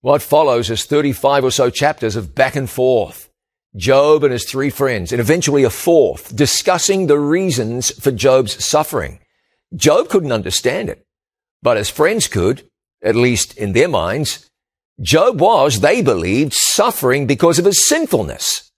What 0.01 0.23
follows 0.23 0.71
is 0.71 0.87
35 0.87 1.45
or 1.45 1.51
so 1.51 1.69
chapters 1.69 2.17
of 2.17 2.35
back 2.35 2.57
and 2.57 2.71
forth. 2.71 3.29
Job 3.77 4.25
and 4.25 4.33
his 4.33 4.49
three 4.49 4.71
friends, 4.71 5.13
and 5.13 5.21
eventually 5.21 5.63
a 5.63 5.69
fourth, 5.69 6.35
discussing 6.35 7.09
the 7.09 7.19
reasons 7.19 7.91
for 7.91 8.11
Job's 8.11 8.65
suffering. 8.65 9.21
Job 9.77 10.09
couldn't 10.09 10.33
understand 10.33 10.89
it, 10.89 11.07
but 11.61 11.77
his 11.77 11.91
friends 11.91 12.27
could, 12.27 12.67
at 13.03 13.17
least 13.17 13.55
in 13.59 13.75
their 13.75 13.89
minds. 13.89 14.49
Job 15.01 15.41
was, 15.41 15.81
they 15.81 16.03
believed, 16.03 16.53
suffering 16.53 17.27
because 17.27 17.59
of 17.59 17.65
his 17.65 17.89
sinfulness. 17.89 18.71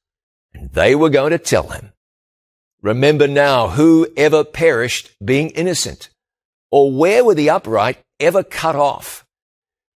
And 0.54 0.70
they 0.72 0.94
were 0.94 1.10
going 1.10 1.32
to 1.32 1.38
tell 1.38 1.68
him, 1.68 1.92
remember 2.82 3.26
now 3.28 3.68
who 3.68 4.08
ever 4.16 4.44
perished 4.44 5.10
being 5.24 5.50
innocent, 5.50 6.08
or 6.70 6.92
where 6.92 7.24
were 7.24 7.34
the 7.34 7.50
upright 7.50 7.98
ever 8.18 8.42
cut 8.42 8.76
off? 8.76 9.26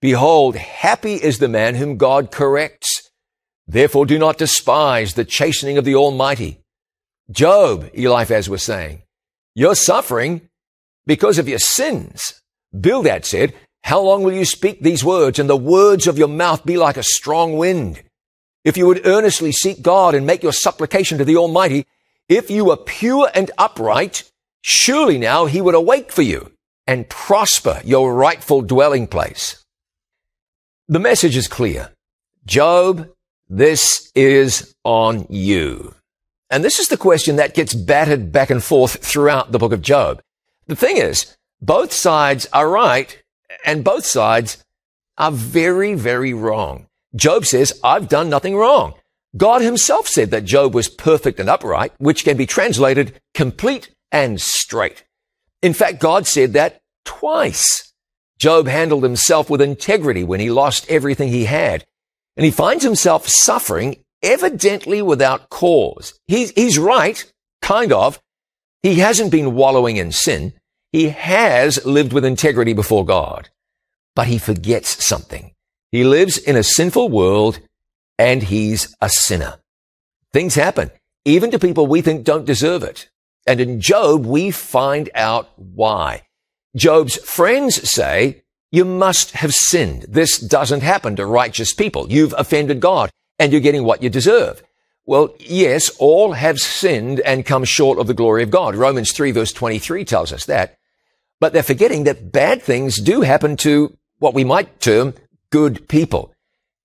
Behold, 0.01 0.57
happy 0.57 1.15
is 1.15 1.39
the 1.39 1.49
man 1.49 1.75
whom 1.75 1.97
God 1.97 2.31
corrects 2.31 3.11
Therefore 3.71 4.05
do 4.05 4.19
not 4.19 4.37
despise 4.37 5.15
the 5.15 5.25
chastening 5.25 5.79
of 5.79 5.85
the 5.85 5.95
Almighty. 5.95 6.59
Job, 7.31 7.89
Eliphaz 7.95 8.49
was 8.49 8.65
saying, 8.65 9.03
you're 9.55 9.77
suffering 9.77 10.49
because 11.07 11.39
of 11.39 11.49
your 11.49 11.61
sins. 11.61 12.43
Bildad 12.79 13.25
said, 13.25 13.55
how 13.83 14.01
long 14.01 14.23
will 14.23 14.33
you 14.33 14.45
speak 14.45 14.81
these 14.81 15.05
words 15.05 15.39
and 15.39 15.49
the 15.49 15.57
words 15.57 16.07
of 16.07 16.19
your 16.19 16.29
mouth 16.29 16.65
be 16.65 16.77
like 16.77 16.97
a 16.97 17.03
strong 17.03 17.57
wind? 17.57 18.03
If 18.65 18.77
you 18.77 18.87
would 18.87 19.07
earnestly 19.07 19.53
seek 19.53 19.83
God 19.83 20.15
and 20.15 20.27
make 20.27 20.43
your 20.43 20.53
supplication 20.53 21.19
to 21.19 21.25
the 21.25 21.37
Almighty, 21.37 21.87
if 22.29 22.51
you 22.51 22.67
were 22.67 22.77
pure 22.77 23.31
and 23.35 23.51
upright, 23.59 24.31
surely 24.63 25.19
now 25.19 25.47
he 25.47 25.61
would 25.61 25.75
awake 25.75 26.13
for 26.13 26.23
you 26.23 26.53
and 26.87 27.09
prosper 27.09 27.81
your 27.85 28.15
rightful 28.15 28.61
dwelling 28.63 29.07
place. 29.07 29.65
The 30.89 30.99
message 30.99 31.37
is 31.37 31.49
clear. 31.49 31.91
Job 32.45 33.11
this 33.53 34.13
is 34.15 34.77
on 34.85 35.27
you. 35.29 35.97
And 36.51 36.65
this 36.65 36.79
is 36.79 36.87
the 36.87 36.97
question 36.97 37.35
that 37.37 37.55
gets 37.55 37.75
battered 37.75 38.31
back 38.31 38.49
and 38.49 38.63
forth 38.63 39.05
throughout 39.05 39.51
the 39.51 39.59
book 39.59 39.73
of 39.73 39.83
Job. 39.83 40.23
The 40.69 40.77
thing 40.77 40.99
is, 40.99 41.37
both 41.61 41.93
sides 41.93 42.47
are 42.53 42.69
right 42.69 43.20
and 43.65 43.85
both 43.85 44.05
sides 44.05 44.65
are 45.19 45.33
very, 45.33 45.95
very 45.95 46.33
wrong. 46.35 46.87
Job 47.15 47.45
says, 47.45 47.79
I've 47.83 48.09
done 48.09 48.31
nothing 48.31 48.57
wrong. 48.57 48.95
God 49.37 49.63
himself 49.63 50.09
said 50.09 50.31
that 50.31 50.45
Job 50.45 50.75
was 50.75 50.89
perfect 50.89 51.39
and 51.39 51.49
upright, 51.49 51.93
which 51.99 52.25
can 52.25 52.37
be 52.37 52.47
translated 52.47 53.21
complete 53.35 53.95
and 54.11 54.41
straight. 54.41 55.05
In 55.63 55.73
fact, 55.73 56.01
God 56.01 56.27
said 56.27 56.55
that 56.55 56.81
twice. 57.05 57.93
Job 58.39 58.67
handled 58.67 59.03
himself 59.03 59.51
with 59.51 59.61
integrity 59.61 60.25
when 60.25 60.41
he 60.41 60.51
lost 60.51 60.91
everything 60.91 61.29
he 61.29 61.45
had 61.45 61.85
and 62.37 62.45
he 62.45 62.51
finds 62.51 62.83
himself 62.83 63.29
suffering 63.29 64.03
evidently 64.23 65.03
without 65.03 65.51
cause. 65.51 66.19
He's, 66.27 66.51
he's 66.53 66.79
right, 66.79 67.23
kind 67.61 67.93
of. 67.93 68.21
He 68.83 68.95
hasn't 68.97 69.31
been 69.31 69.55
wallowing 69.55 69.99
in 69.99 70.11
sin. 70.11 70.55
He 70.93 71.11
has 71.11 71.85
lived 71.87 72.13
with 72.13 72.25
integrity 72.25 72.73
before 72.73 73.05
God, 73.05 73.49
but 74.15 74.27
he 74.27 74.39
forgets 74.39 75.07
something. 75.07 75.55
He 75.93 76.05
lives 76.05 76.39
in 76.39 76.57
a 76.57 76.63
sinful 76.63 77.09
world 77.09 77.61
and 78.19 78.43
he's 78.43 78.95
a 79.01 79.09
sinner. 79.09 79.57
Things 80.33 80.55
happen, 80.55 80.91
even 81.25 81.51
to 81.51 81.59
people 81.59 81.87
we 81.87 82.01
think 82.01 82.25
don't 82.25 82.45
deserve 82.45 82.83
it. 82.83 83.09
And 83.47 83.61
in 83.61 83.81
Job, 83.81 84.27
we 84.27 84.51
find 84.51 85.11
out 85.15 85.51
why. 85.57 86.23
Job's 86.77 87.17
friends 87.17 87.91
say, 87.91 88.43
you 88.71 88.85
must 88.85 89.33
have 89.33 89.53
sinned. 89.53 90.07
This 90.09 90.39
doesn't 90.39 90.83
happen 90.83 91.17
to 91.17 91.27
righteous 91.27 91.75
people. 91.75 92.11
You've 92.11 92.35
offended 92.39 92.81
God 92.81 93.11
and 93.39 93.51
you're 93.51 93.61
getting 93.61 93.85
what 93.85 94.03
you 94.03 94.09
deserve. 94.11 94.63
Well, 95.07 95.35
yes, 95.41 95.91
all 95.99 96.33
have 96.33 96.59
sinned 96.59 97.19
and 97.21 97.45
come 97.45 97.65
short 97.65 97.99
of 97.99 98.07
the 98.07 98.15
glory 98.15 98.45
of 98.45 98.51
God. 98.51 98.77
Romans 98.77 99.13
3 99.13 99.33
verse 99.33 99.53
23 99.53 100.05
tells 100.05 100.33
us 100.33 100.45
that. 100.47 100.77
But 101.41 101.53
they're 101.53 101.63
forgetting 101.63 102.05
that 102.05 102.33
bad 102.33 102.63
things 102.63 103.01
do 103.01 103.23
happen 103.23 103.57
to 103.59 103.97
what 104.19 104.35
we 104.35 104.45
might 104.45 104.81
term 104.81 105.15
good 105.51 105.89
people. 105.89 106.33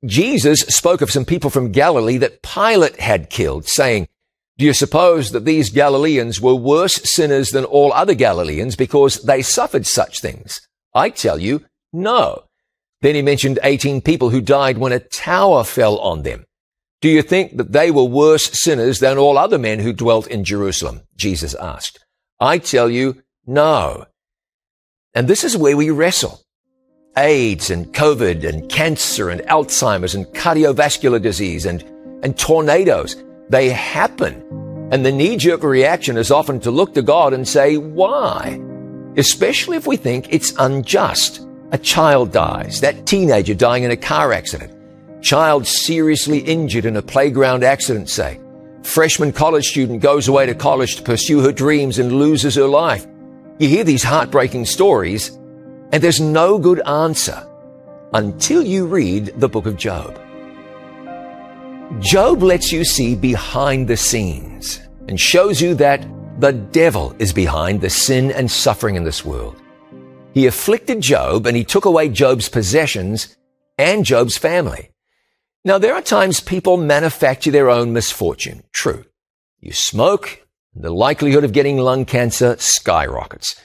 Jesus 0.06 0.60
spoke 0.62 1.02
of 1.02 1.12
some 1.12 1.26
people 1.26 1.50
from 1.50 1.72
Galilee 1.72 2.18
that 2.18 2.42
Pilate 2.42 3.00
had 3.00 3.30
killed, 3.30 3.68
saying, 3.68 4.08
do 4.58 4.64
you 4.64 4.74
suppose 4.74 5.32
that 5.32 5.44
these 5.44 5.70
Galileans 5.70 6.40
were 6.40 6.56
worse 6.56 7.02
sinners 7.04 7.50
than 7.50 7.66
all 7.66 7.92
other 7.92 8.14
Galileans 8.14 8.78
because 8.78 9.22
they 9.24 9.42
suffered 9.42 9.86
such 9.86 10.22
things? 10.22 10.62
I 10.94 11.10
tell 11.10 11.40
you, 11.40 11.66
no. 11.92 12.44
Then 13.02 13.16
he 13.16 13.22
mentioned 13.22 13.60
18 13.64 14.00
people 14.00 14.30
who 14.30 14.40
died 14.40 14.78
when 14.78 14.94
a 14.94 15.00
tower 15.00 15.66
fell 15.66 15.98
on 16.00 16.24
them. 16.24 16.46
Do 17.02 17.10
you 17.10 17.22
think 17.22 17.58
that 17.58 17.74
they 17.74 17.92
were 17.92 18.06
worse 18.06 18.50
sinners 18.64 19.00
than 19.00 19.18
all 19.18 19.38
other 19.38 19.58
men 19.58 19.80
who 19.80 19.92
dwelt 19.92 20.26
in 20.28 20.46
Jerusalem? 20.46 21.02
Jesus 21.18 21.54
asked. 21.56 22.00
I 22.40 22.58
tell 22.58 22.90
you, 22.90 23.22
no. 23.46 24.06
And 25.16 25.28
this 25.28 25.46
is 25.46 25.58
where 25.58 25.78
we 25.78 25.90
wrestle. 25.90 26.42
AIDS 27.18 27.70
and 27.70 27.94
COVID 27.94 28.48
and 28.48 28.70
cancer 28.70 29.30
and 29.30 29.40
Alzheimer's 29.44 30.14
and 30.14 30.26
cardiovascular 30.28 31.22
disease 31.22 31.66
and, 31.66 31.82
and 32.22 32.38
tornadoes. 32.38 33.16
They 33.50 33.70
happen. 33.70 34.44
And 34.92 35.06
the 35.06 35.14
knee-jerk 35.14 35.64
reaction 35.64 36.18
is 36.18 36.32
often 36.32 36.60
to 36.60 36.72
look 36.72 36.94
to 36.94 37.02
God 37.02 37.34
and 37.34 37.48
say, 37.48 37.78
why? 37.78 38.60
Especially 39.16 39.78
if 39.78 39.88
we 39.88 39.96
think 39.96 40.34
it's 40.34 40.54
unjust. 40.60 41.48
A 41.72 41.78
child 41.78 42.34
dies, 42.34 42.82
that 42.82 43.06
teenager 43.06 43.56
dying 43.56 43.84
in 43.84 43.92
a 43.92 43.98
car 43.98 44.34
accident, 44.34 44.72
child 45.24 45.66
seriously 45.66 46.40
injured 46.40 46.86
in 46.86 46.98
a 46.98 47.02
playground 47.02 47.64
accident, 47.64 48.10
say. 48.10 48.40
Freshman 48.84 49.32
college 49.32 49.66
student 49.66 50.02
goes 50.02 50.28
away 50.28 50.46
to 50.46 50.54
college 50.54 50.98
to 50.98 51.04
pursue 51.04 51.40
her 51.40 51.52
dreams 51.52 51.98
and 51.98 52.12
loses 52.12 52.56
her 52.56 52.68
life. 52.68 53.08
You 53.58 53.70
hear 53.70 53.86
these 53.86 54.04
heartbreaking 54.04 54.66
stories, 54.66 55.30
and 55.94 56.04
there's 56.04 56.20
no 56.20 56.60
good 56.60 56.86
answer 56.86 57.48
until 58.14 58.62
you 58.62 58.86
read 58.86 59.28
the 59.38 59.48
book 59.48 59.66
of 59.66 59.78
Job. 59.78 60.20
Job 62.00 62.44
lets 62.44 62.74
you 62.74 62.84
see 62.84 63.16
behind 63.16 63.88
the 63.88 63.96
scenes 63.96 64.82
and 65.08 65.18
shows 65.20 65.62
you 65.62 65.74
that 65.76 66.06
the 66.40 66.52
devil 66.52 67.16
is 67.18 67.32
behind 67.32 67.80
the 67.80 67.90
sin 67.90 68.32
and 68.32 68.52
suffering 68.52 68.96
in 68.96 69.06
this 69.06 69.24
world. 69.24 69.56
He 70.34 70.48
afflicted 70.48 71.00
Job 71.00 71.46
and 71.46 71.56
he 71.56 71.64
took 71.64 71.86
away 71.86 72.10
Job's 72.10 72.50
possessions 72.50 73.38
and 73.78 74.04
Job's 74.04 74.38
family. 74.38 74.92
Now, 75.64 75.78
there 75.78 75.96
are 75.96 76.02
times 76.02 76.42
people 76.42 76.76
manufacture 76.76 77.52
their 77.52 77.70
own 77.70 77.94
misfortune. 77.94 78.64
True. 78.74 79.06
You 79.62 79.72
smoke, 79.72 80.45
the 80.76 80.94
likelihood 80.94 81.44
of 81.44 81.54
getting 81.54 81.78
lung 81.78 82.06
cancer 82.06 82.56
skyrockets. 82.60 83.56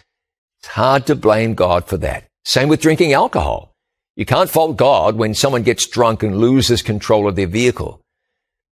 It's 0.61 0.69
hard 0.69 1.07
to 1.07 1.17
blame 1.17 1.55
God 1.55 1.87
for 1.87 1.97
that. 1.99 2.25
Same 2.45 2.69
with 2.69 2.81
drinking 2.81 3.13
alcohol. 3.13 3.75
You 4.17 4.27
can't 4.27 4.51
fault 4.51 4.77
God 4.77 5.17
when 5.17 5.35
someone 5.35 5.63
gets 5.63 5.89
drunk 5.89 6.23
and 6.23 6.39
loses 6.39 6.83
control 6.83 7.29
of 7.29 7.37
their 7.37 7.47
vehicle. 7.47 8.01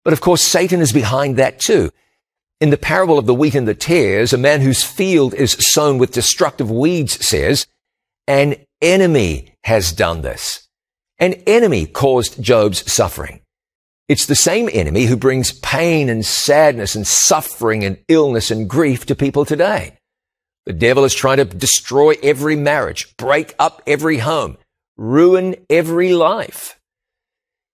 But 0.04 0.12
of 0.12 0.20
course, 0.20 0.42
Satan 0.42 0.80
is 0.80 0.92
behind 0.92 1.36
that 1.36 1.58
too. 1.58 1.90
In 2.60 2.70
the 2.70 2.76
parable 2.76 3.18
of 3.18 3.26
the 3.26 3.34
wheat 3.34 3.54
and 3.54 3.68
the 3.68 3.74
tares, 3.74 4.32
a 4.32 4.38
man 4.38 4.60
whose 4.60 4.82
field 4.82 5.32
is 5.34 5.52
sown 5.52 5.98
with 5.98 6.12
destructive 6.12 6.70
weeds 6.70 7.24
says, 7.26 7.66
an 8.26 8.56
enemy 8.82 9.54
has 9.64 9.92
done 9.92 10.22
this. 10.22 10.68
An 11.18 11.34
enemy 11.46 11.86
caused 11.86 12.42
Job's 12.42 12.90
suffering. 12.90 13.40
It's 14.08 14.24
the 14.24 14.34
same 14.34 14.70
enemy 14.72 15.04
who 15.04 15.18
brings 15.18 15.52
pain 15.52 16.08
and 16.08 16.24
sadness 16.24 16.94
and 16.94 17.06
suffering 17.06 17.84
and 17.84 17.98
illness 18.08 18.50
and 18.50 18.68
grief 18.68 19.04
to 19.06 19.14
people 19.14 19.44
today. 19.44 19.98
The 20.64 20.72
devil 20.72 21.04
is 21.04 21.14
trying 21.14 21.36
to 21.36 21.44
destroy 21.44 22.14
every 22.22 22.56
marriage, 22.56 23.14
break 23.18 23.54
up 23.58 23.82
every 23.86 24.18
home, 24.18 24.56
ruin 24.96 25.56
every 25.68 26.14
life. 26.14 26.80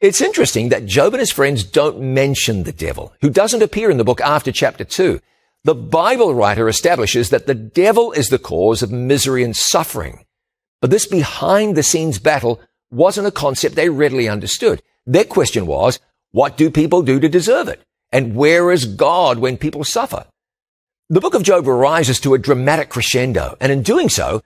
It's 0.00 0.20
interesting 0.20 0.70
that 0.70 0.86
Job 0.86 1.14
and 1.14 1.20
his 1.20 1.30
friends 1.30 1.62
don't 1.62 2.00
mention 2.00 2.64
the 2.64 2.72
devil, 2.72 3.14
who 3.20 3.30
doesn't 3.30 3.62
appear 3.62 3.88
in 3.88 3.96
the 3.96 4.04
book 4.04 4.20
after 4.20 4.50
chapter 4.50 4.84
2. 4.84 5.20
The 5.62 5.74
Bible 5.74 6.34
writer 6.34 6.68
establishes 6.68 7.30
that 7.30 7.46
the 7.46 7.54
devil 7.54 8.10
is 8.10 8.28
the 8.28 8.40
cause 8.40 8.82
of 8.82 8.90
misery 8.90 9.44
and 9.44 9.54
suffering. 9.54 10.24
But 10.80 10.90
this 10.90 11.06
behind 11.06 11.76
the 11.76 11.84
scenes 11.84 12.18
battle 12.18 12.60
wasn't 12.90 13.28
a 13.28 13.32
concept 13.32 13.76
they 13.76 13.88
readily 13.88 14.28
understood. 14.28 14.82
Their 15.06 15.24
question 15.24 15.66
was, 15.66 16.00
what 16.34 16.56
do 16.56 16.68
people 16.68 17.02
do 17.02 17.20
to 17.20 17.28
deserve 17.28 17.68
it? 17.68 17.80
And 18.10 18.34
where 18.34 18.72
is 18.72 18.86
God 18.86 19.38
when 19.38 19.56
people 19.56 19.84
suffer? 19.84 20.26
The 21.08 21.20
book 21.20 21.34
of 21.34 21.44
Job 21.44 21.64
rises 21.64 22.18
to 22.20 22.34
a 22.34 22.38
dramatic 22.38 22.88
crescendo, 22.88 23.56
and 23.60 23.70
in 23.70 23.84
doing 23.84 24.08
so, 24.08 24.42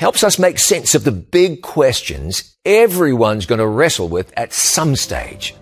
helps 0.00 0.24
us 0.24 0.40
make 0.40 0.58
sense 0.58 0.92
of 0.96 1.04
the 1.04 1.12
big 1.12 1.62
questions 1.62 2.56
everyone's 2.64 3.46
going 3.46 3.60
to 3.60 3.66
wrestle 3.68 4.08
with 4.08 4.32
at 4.36 4.52
some 4.52 4.96
stage. 4.96 5.54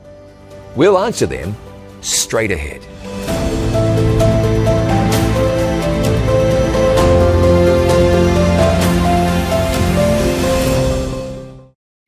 We'll 0.74 0.96
answer 0.96 1.26
them 1.26 1.54
straight 2.00 2.50
ahead. 2.50 2.80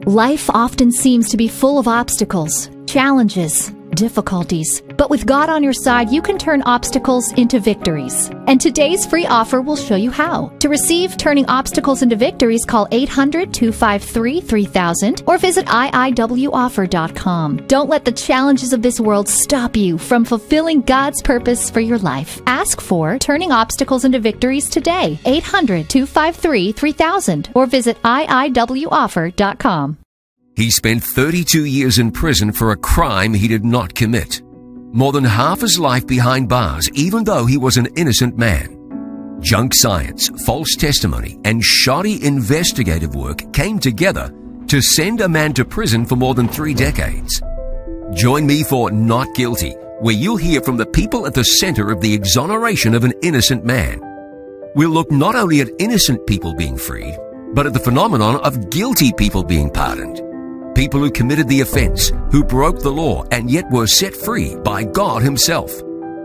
Life 0.07 0.49
often 0.49 0.93
seems 0.93 1.29
to 1.29 1.37
be 1.37 1.47
full 1.47 1.79
of 1.79 1.87
obstacles, 1.87 2.71
challenges, 2.87 3.71
difficulties. 3.95 4.83
But 4.97 5.11
with 5.11 5.27
God 5.27 5.49
on 5.49 5.63
your 5.63 5.73
side, 5.73 6.11
you 6.11 6.23
can 6.23 6.39
turn 6.39 6.63
obstacles 6.63 7.33
into 7.33 7.61
victories. 7.61 8.31
And 8.47 8.61
today's 8.61 9.07
free 9.07 9.27
offer 9.27 9.61
will 9.61 9.77
show 9.77 9.97
you 9.97 10.11
how. 10.11 10.49
To 10.61 10.69
receive 10.69 11.17
Turning 11.17 11.47
Obstacles 11.47 12.03
into 12.03 12.17
Victories, 12.17 12.65
call 12.65 12.89
800 12.91 13.53
253 13.55 14.41
3000 14.41 15.23
or 15.27 15.39
visit 15.39 15.67
IIWoffer.com. 15.67 17.67
Don't 17.67 17.89
let 17.89 18.05
the 18.05 18.13
challenges 18.13 18.73
of 18.73 18.83
this 18.83 19.01
world 19.01 19.29
stop 19.29 19.77
you 19.77 19.99
from 19.99 20.25
fulfilling 20.25 20.83
God's 20.83 21.23
purpose 21.23 21.71
for 21.71 21.81
your 21.81 21.99
life. 21.99 22.41
Ask 22.47 22.81
for 22.81 23.19
Turning 23.19 23.53
Obstacles 23.53 24.05
into 24.05 24.19
Victories 24.19 24.69
today. 24.69 25.19
800 25.25 25.89
253 25.89 26.73
3000 26.73 27.51
or 27.55 27.67
visit 27.67 28.01
IIWoffer.com. 28.03 29.99
He 30.61 30.71
spent 30.71 31.03
32 31.03 31.65
years 31.65 31.99
in 31.99 32.11
prison 32.11 32.53
for 32.53 32.71
a 32.71 32.77
crime 32.77 33.33
he 33.33 33.49
did 33.49 33.65
not 33.65 33.95
commit. 33.95 34.43
More 34.93 35.11
than 35.11 35.25
half 35.25 35.63
his 35.63 35.79
life 35.79 36.07
behind 36.07 36.51
bars, 36.51 36.87
even 36.93 37.25
though 37.25 37.47
he 37.47 37.57
was 37.57 37.79
an 37.79 37.89
innocent 37.97 38.37
man. 38.37 38.77
Junk 39.41 39.73
science, 39.75 40.29
false 40.45 40.77
testimony, 40.77 41.39
and 41.47 41.65
shoddy 41.65 42.23
investigative 42.23 43.15
work 43.15 43.51
came 43.55 43.79
together 43.79 44.35
to 44.67 44.83
send 44.83 45.23
a 45.23 45.29
man 45.31 45.55
to 45.55 45.65
prison 45.65 46.05
for 46.05 46.17
more 46.17 46.35
than 46.35 46.47
three 46.47 46.75
decades. 46.75 47.41
Join 48.13 48.47
me 48.47 48.63
for 48.63 48.91
Not 48.91 49.35
Guilty, 49.35 49.71
where 50.01 50.15
you'll 50.15 50.37
hear 50.37 50.61
from 50.61 50.77
the 50.77 50.85
people 50.85 51.27
at 51.27 51.33
the 51.33 51.43
center 51.43 51.91
of 51.91 52.03
the 52.03 52.13
exoneration 52.13 52.95
of 52.95 53.05
an 53.05 53.15
innocent 53.23 53.65
man. 53.65 53.99
We'll 54.75 54.91
look 54.91 55.11
not 55.11 55.35
only 55.37 55.63
at 55.63 55.71
innocent 55.79 56.27
people 56.27 56.53
being 56.53 56.77
freed, 56.77 57.17
but 57.55 57.65
at 57.65 57.73
the 57.73 57.81
phenomenon 57.81 58.37
of 58.43 58.69
guilty 58.69 59.11
people 59.15 59.43
being 59.43 59.71
pardoned 59.71 60.21
people 60.75 61.01
who 61.01 61.11
committed 61.11 61.49
the 61.49 61.61
offense, 61.61 62.13
who 62.31 62.45
broke 62.45 62.81
the 62.81 62.91
law, 62.93 63.25
and 63.31 63.51
yet 63.51 63.71
were 63.71 63.87
set 63.87 64.15
free 64.15 64.57
by 64.57 64.85
God 64.85 65.23
Himself. 65.23 65.73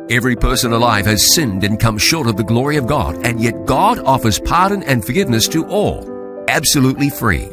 Every 0.10 0.36
person 0.36 0.72
alive 0.72 1.06
has 1.08 1.34
sinned 1.34 1.64
and 1.64 1.80
come 1.80 1.98
short 1.98 2.28
of 2.28 2.38
the 2.38 2.44
glory 2.44 2.78
of 2.78 2.88
God, 2.88 3.26
and 3.26 3.40
yet 3.40 3.66
God 3.66 4.00
offers 4.00 4.40
pardon 4.40 4.84
and 4.84 5.04
forgiveness 5.04 5.48
to 5.50 5.66
all, 5.68 6.46
absolutely 6.48 7.10
free. 7.10 7.50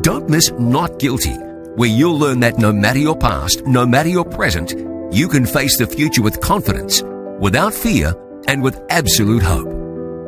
Don't 0.00 0.28
miss 0.28 0.50
Not 0.58 0.98
Guilty, 0.98 1.34
where 1.76 1.88
you'll 1.88 2.18
learn 2.18 2.40
that 2.40 2.58
no 2.58 2.72
matter 2.72 2.98
your 2.98 3.16
past, 3.16 3.64
no 3.66 3.86
matter 3.86 4.08
your 4.08 4.24
present, 4.24 4.74
you 5.14 5.28
can 5.28 5.46
face 5.46 5.78
the 5.78 5.86
future 5.86 6.22
with 6.22 6.40
confidence, 6.40 7.02
without 7.38 7.72
fear, 7.72 8.12
and 8.48 8.62
with 8.62 8.80
absolute 8.90 9.42
hope. 9.42 9.68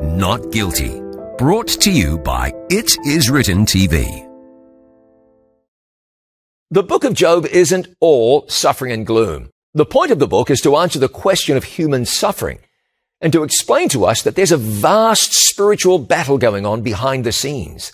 Not 0.05 0.53
Guilty. 0.53 1.01
Brought 1.39 1.69
to 1.69 1.91
you 1.91 2.19
by 2.19 2.53
It 2.71 2.91
Is 3.05 3.29
Written 3.29 3.67
TV. 3.67 4.26
The 6.73 6.83
book 6.83 7.05
of 7.05 7.15
Job 7.15 7.47
isn't 7.47 7.95
all 8.01 8.45
suffering 8.49 8.91
and 8.91 9.07
gloom. 9.07 9.51
The 9.75 9.87
point 9.87 10.11
of 10.11 10.19
the 10.19 10.27
book 10.27 10.51
is 10.51 10.61
to 10.63 10.77
answer 10.77 10.99
the 10.99 11.09
question 11.09 11.57
of 11.57 11.63
human 11.63 12.05
suffering 12.05 12.59
and 13.21 13.33
to 13.33 13.45
explain 13.45 13.89
to 13.91 14.05
us 14.05 14.23
that 14.23 14.35
there's 14.35 14.51
a 14.51 14.57
vast 14.57 15.33
spiritual 15.33 16.01
battle 16.01 16.39
going 16.39 16.67
on 16.67 16.83
behind 16.83 17.23
the 17.23 17.31
scenes. 17.31 17.93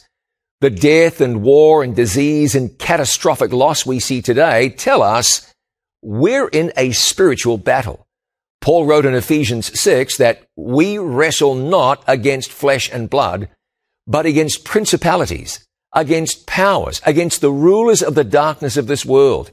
The 0.62 0.70
death 0.70 1.20
and 1.20 1.42
war 1.42 1.82
and 1.82 1.94
disease 1.94 2.54
and 2.54 2.78
catastrophic 2.78 3.52
loss 3.52 3.84
we 3.84 4.00
see 4.00 4.22
today 4.22 4.70
tell 4.70 5.02
us 5.02 5.52
we're 6.00 6.48
in 6.48 6.72
a 6.74 6.92
spiritual 6.92 7.58
battle. 7.58 8.06
Paul 8.62 8.86
wrote 8.86 9.04
in 9.04 9.12
Ephesians 9.12 9.78
6 9.78 10.16
that 10.16 10.44
we 10.56 10.96
wrestle 10.96 11.54
not 11.56 12.02
against 12.06 12.50
flesh 12.50 12.90
and 12.90 13.10
blood, 13.10 13.50
but 14.06 14.24
against 14.24 14.64
principalities, 14.64 15.62
against 15.92 16.46
powers, 16.46 17.00
against 17.04 17.40
the 17.40 17.52
rulers 17.52 18.02
of 18.02 18.14
the 18.14 18.24
darkness 18.24 18.76
of 18.76 18.86
this 18.86 19.04
world, 19.04 19.50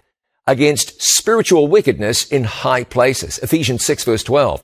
against 0.48 1.02
spiritual 1.02 1.68
wickedness 1.68 2.28
in 2.28 2.44
high 2.44 2.84
places. 2.84 3.38
Ephesians 3.40 3.86
6 3.86 4.04
verse 4.04 4.24
12. 4.24 4.64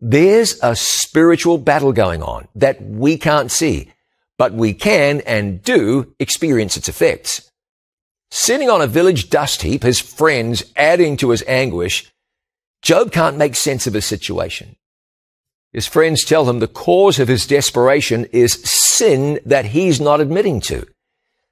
There's 0.00 0.58
a 0.62 0.74
spiritual 0.74 1.58
battle 1.58 1.92
going 1.92 2.22
on 2.22 2.48
that 2.54 2.82
we 2.82 3.18
can't 3.18 3.50
see, 3.50 3.92
but 4.38 4.54
we 4.54 4.72
can 4.72 5.20
and 5.22 5.62
do 5.62 6.14
experience 6.18 6.76
its 6.76 6.88
effects. 6.88 7.50
Sitting 8.30 8.70
on 8.70 8.80
a 8.80 8.86
village 8.86 9.28
dust 9.28 9.62
heap, 9.62 9.82
his 9.82 10.00
friends 10.00 10.62
adding 10.76 11.16
to 11.18 11.30
his 11.30 11.44
anguish, 11.46 12.10
Job 12.80 13.12
can't 13.12 13.36
make 13.36 13.56
sense 13.56 13.86
of 13.86 13.92
his 13.92 14.06
situation. 14.06 14.76
His 15.72 15.86
friends 15.86 16.24
tell 16.24 16.48
him 16.48 16.58
the 16.58 16.66
cause 16.66 17.18
of 17.18 17.28
his 17.28 17.46
desperation 17.46 18.24
is 18.32 18.54
sin 18.64 19.38
that 19.44 19.66
he's 19.66 20.00
not 20.00 20.20
admitting 20.20 20.60
to. 20.62 20.86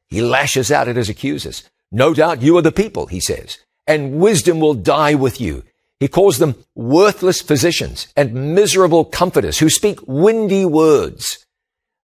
He 0.08 0.22
lashes 0.22 0.70
out 0.70 0.88
at 0.88 0.96
his 0.96 1.08
accusers. 1.08 1.68
No 1.90 2.14
doubt 2.14 2.42
you 2.42 2.56
are 2.56 2.62
the 2.62 2.72
people, 2.72 3.06
he 3.06 3.20
says, 3.20 3.58
and 3.86 4.18
wisdom 4.18 4.60
will 4.60 4.74
die 4.74 5.14
with 5.14 5.40
you. 5.40 5.64
He 6.00 6.08
calls 6.08 6.38
them 6.38 6.54
worthless 6.74 7.40
physicians 7.40 8.08
and 8.16 8.54
miserable 8.54 9.04
comforters 9.04 9.58
who 9.58 9.68
speak 9.68 9.98
windy 10.06 10.64
words. 10.64 11.44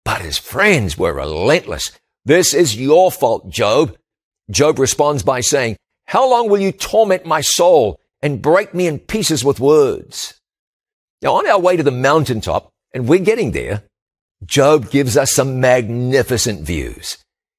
But 0.04 0.22
his 0.22 0.38
friends 0.38 0.98
were 0.98 1.14
relentless. 1.14 1.92
This 2.26 2.54
is 2.54 2.76
your 2.76 3.12
fault, 3.12 3.50
Job. 3.50 3.98
Job 4.50 4.80
responds 4.80 5.24
by 5.24 5.42
saying, 5.42 5.78
How 6.06 6.30
long 6.30 6.50
will 6.50 6.60
you 6.60 6.72
torment 6.72 7.26
my 7.26 7.42
soul 7.42 8.00
and 8.22 8.42
break 8.42 8.74
me 8.74 8.88
in 8.88 9.00
pieces 9.00 9.46
with 9.46 9.60
words? 9.60 10.40
Now, 11.22 11.36
on 11.36 11.48
our 11.48 11.60
way 11.60 11.78
to 11.78 11.84
the 11.84 11.92
mountaintop, 11.92 12.70
and 12.94 13.08
we're 13.08 13.20
getting 13.20 13.52
there, 13.52 13.84
Job 14.46 14.92
gives 14.92 15.18
us 15.18 15.32
some 15.32 15.60
magnificent 15.60 16.62
views. 16.62 17.18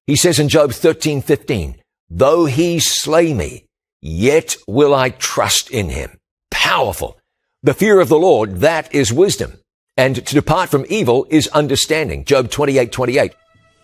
He 0.09 0.15
says 0.15 0.39
in 0.39 0.49
Job 0.49 0.71
13, 0.71 1.21
15, 1.21 1.75
though 2.09 2.45
he 2.45 2.79
slay 2.79 3.31
me, 3.31 3.65
yet 4.01 4.57
will 4.67 4.95
I 4.95 5.11
trust 5.11 5.69
in 5.69 5.89
him. 5.89 6.17
Powerful. 6.49 7.19
The 7.61 7.75
fear 7.75 7.99
of 7.99 8.09
the 8.09 8.17
Lord, 8.17 8.61
that 8.61 8.91
is 8.91 9.13
wisdom. 9.13 9.59
And 9.97 10.15
to 10.15 10.33
depart 10.33 10.71
from 10.71 10.87
evil 10.89 11.27
is 11.29 11.47
understanding. 11.49 12.25
Job 12.25 12.49
28, 12.49 12.91
28. 12.91 13.35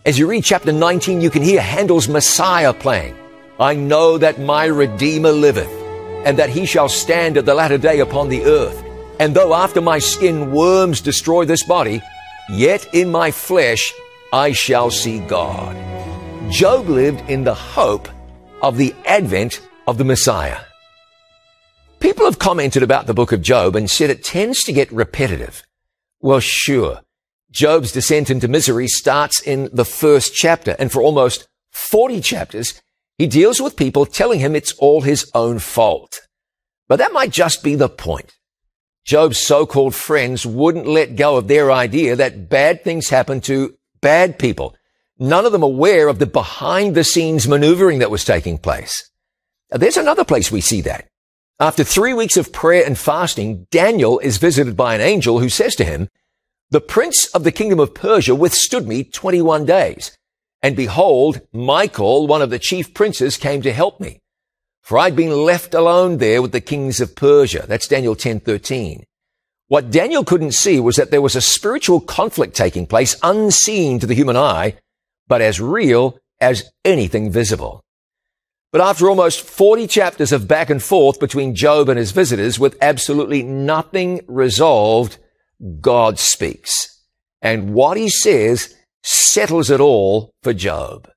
As 0.03 0.17
you 0.17 0.25
read 0.25 0.43
chapter 0.43 0.71
19, 0.71 1.21
you 1.21 1.29
can 1.29 1.43
hear 1.43 1.61
Handel's 1.61 2.09
Messiah 2.09 2.73
playing. 2.73 3.15
I 3.59 3.75
know 3.75 4.17
that 4.17 4.39
my 4.39 4.65
Redeemer 4.65 5.31
liveth, 5.31 5.69
and 6.25 6.39
that 6.39 6.49
he 6.49 6.65
shall 6.65 6.89
stand 6.89 7.37
at 7.37 7.45
the 7.45 7.53
latter 7.53 7.77
day 7.77 7.99
upon 7.99 8.29
the 8.29 8.45
earth. 8.45 8.83
And 9.19 9.35
though 9.35 9.53
after 9.53 9.79
my 9.79 9.99
skin 9.99 10.51
worms 10.51 11.01
destroy 11.01 11.45
this 11.45 11.63
body, 11.63 12.01
yet 12.49 12.95
in 12.95 13.11
my 13.11 13.29
flesh 13.29 13.93
I 14.33 14.53
shall 14.53 14.89
see 14.89 15.19
God. 15.19 16.04
Job 16.49 16.87
lived 16.87 17.27
in 17.29 17.43
the 17.43 17.55
hope 17.55 18.07
of 18.61 18.77
the 18.77 18.93
advent 19.05 19.61
of 19.87 19.97
the 19.97 20.03
Messiah. 20.03 20.59
People 21.99 22.25
have 22.25 22.37
commented 22.37 22.83
about 22.83 23.07
the 23.07 23.15
book 23.15 23.31
of 23.31 23.41
Job 23.41 23.75
and 23.75 23.89
said 23.89 24.11
it 24.11 24.23
tends 24.23 24.61
to 24.63 24.71
get 24.71 24.91
repetitive. 24.91 25.63
Well, 26.21 26.39
sure. 26.39 27.01
Job's 27.49 27.91
descent 27.91 28.29
into 28.29 28.47
misery 28.47 28.87
starts 28.87 29.41
in 29.41 29.69
the 29.73 29.85
first 29.85 30.35
chapter, 30.35 30.75
and 30.77 30.91
for 30.91 31.01
almost 31.01 31.47
40 31.71 32.21
chapters, 32.21 32.79
he 33.17 33.25
deals 33.25 33.59
with 33.59 33.75
people 33.75 34.05
telling 34.05 34.39
him 34.39 34.55
it's 34.55 34.73
all 34.73 35.01
his 35.01 35.29
own 35.33 35.57
fault. 35.57 36.21
But 36.87 36.97
that 36.97 37.13
might 37.13 37.31
just 37.31 37.63
be 37.63 37.75
the 37.75 37.89
point. 37.89 38.33
Job's 39.03 39.39
so-called 39.39 39.95
friends 39.95 40.45
wouldn't 40.45 40.87
let 40.87 41.15
go 41.15 41.37
of 41.37 41.47
their 41.47 41.71
idea 41.71 42.15
that 42.15 42.49
bad 42.49 42.83
things 42.83 43.09
happen 43.09 43.41
to 43.41 43.75
bad 43.99 44.37
people 44.37 44.75
none 45.19 45.45
of 45.45 45.51
them 45.51 45.63
aware 45.63 46.07
of 46.07 46.19
the 46.19 46.25
behind 46.25 46.95
the 46.95 47.03
scenes 47.03 47.47
maneuvering 47.47 47.99
that 47.99 48.11
was 48.11 48.23
taking 48.23 48.57
place. 48.57 49.09
Now, 49.71 49.77
there's 49.77 49.97
another 49.97 50.23
place 50.23 50.51
we 50.51 50.61
see 50.61 50.81
that. 50.81 51.07
After 51.59 51.83
three 51.83 52.13
weeks 52.13 52.37
of 52.37 52.51
prayer 52.51 52.83
and 52.85 52.97
fasting, 52.97 53.67
Daniel 53.71 54.19
is 54.19 54.37
visited 54.37 54.75
by 54.75 54.95
an 54.95 55.01
angel 55.01 55.39
who 55.39 55.49
says 55.49 55.75
to 55.75 55.85
him, 55.85 56.09
the 56.71 56.81
prince 56.81 57.27
of 57.27 57.43
the 57.43 57.51
kingdom 57.51 57.79
of 57.79 57.93
Persia 57.93 58.35
withstood 58.35 58.87
me 58.87 59.03
21 59.03 59.65
days. 59.65 60.17
And 60.61 60.75
behold, 60.75 61.41
Michael, 61.53 62.25
one 62.25 62.41
of 62.41 62.49
the 62.49 62.59
chief 62.59 62.93
princes, 62.93 63.37
came 63.37 63.61
to 63.61 63.71
help 63.71 63.99
me. 63.99 64.19
For 64.81 64.97
I'd 64.97 65.15
been 65.15 65.31
left 65.31 65.73
alone 65.73 66.17
there 66.17 66.41
with 66.41 66.51
the 66.51 66.61
kings 66.61 66.99
of 66.99 67.15
Persia. 67.15 67.65
That's 67.67 67.87
Daniel 67.87 68.15
10:13. 68.15 69.05
What 69.67 69.91
Daniel 69.91 70.23
couldn't 70.23 70.53
see 70.53 70.79
was 70.79 70.95
that 70.95 71.11
there 71.11 71.21
was 71.21 71.35
a 71.35 71.41
spiritual 71.41 71.99
conflict 72.01 72.55
taking 72.55 72.85
place 72.85 73.15
unseen 73.23 73.99
to 73.99 74.05
the 74.05 74.13
human 74.13 74.37
eye 74.37 74.75
but 75.27 75.41
as 75.41 75.59
real 75.59 76.17
as 76.39 76.63
anything 76.83 77.31
visible. 77.31 77.83
But 78.71 78.81
after 78.81 79.09
almost 79.09 79.41
40 79.41 79.87
chapters 79.87 80.31
of 80.31 80.47
back 80.47 80.69
and 80.69 80.83
forth 80.83 81.19
between 81.19 81.55
Job 81.55 81.87
and 81.87 81.97
his 81.97 82.11
visitors 82.11 82.59
with 82.59 82.77
absolutely 82.81 83.41
nothing 83.41 84.21
resolved, 84.27 85.17
God 85.79 86.19
speaks. 86.19 87.01
And 87.41 87.73
what 87.73 87.95
he 87.95 88.09
says 88.09 88.75
settles 89.01 89.69
it 89.69 89.79
all 89.79 90.33
for 90.43 90.53
Job. 90.53 91.09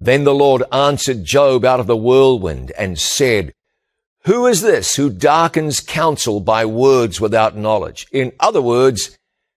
Then 0.00 0.24
the 0.24 0.34
Lord 0.34 0.62
answered 0.72 1.24
Job 1.24 1.64
out 1.64 1.80
of 1.80 1.86
the 1.86 1.96
whirlwind 1.96 2.72
and 2.78 2.98
said, 2.98 3.52
Who 4.24 4.46
is 4.46 4.62
this 4.62 4.96
who 4.96 5.10
darkens 5.10 5.80
counsel 5.80 6.40
by 6.40 6.64
words 6.64 7.20
without 7.20 7.56
knowledge? 7.56 8.06
In 8.12 8.32
other 8.40 8.62
words, 8.62 9.16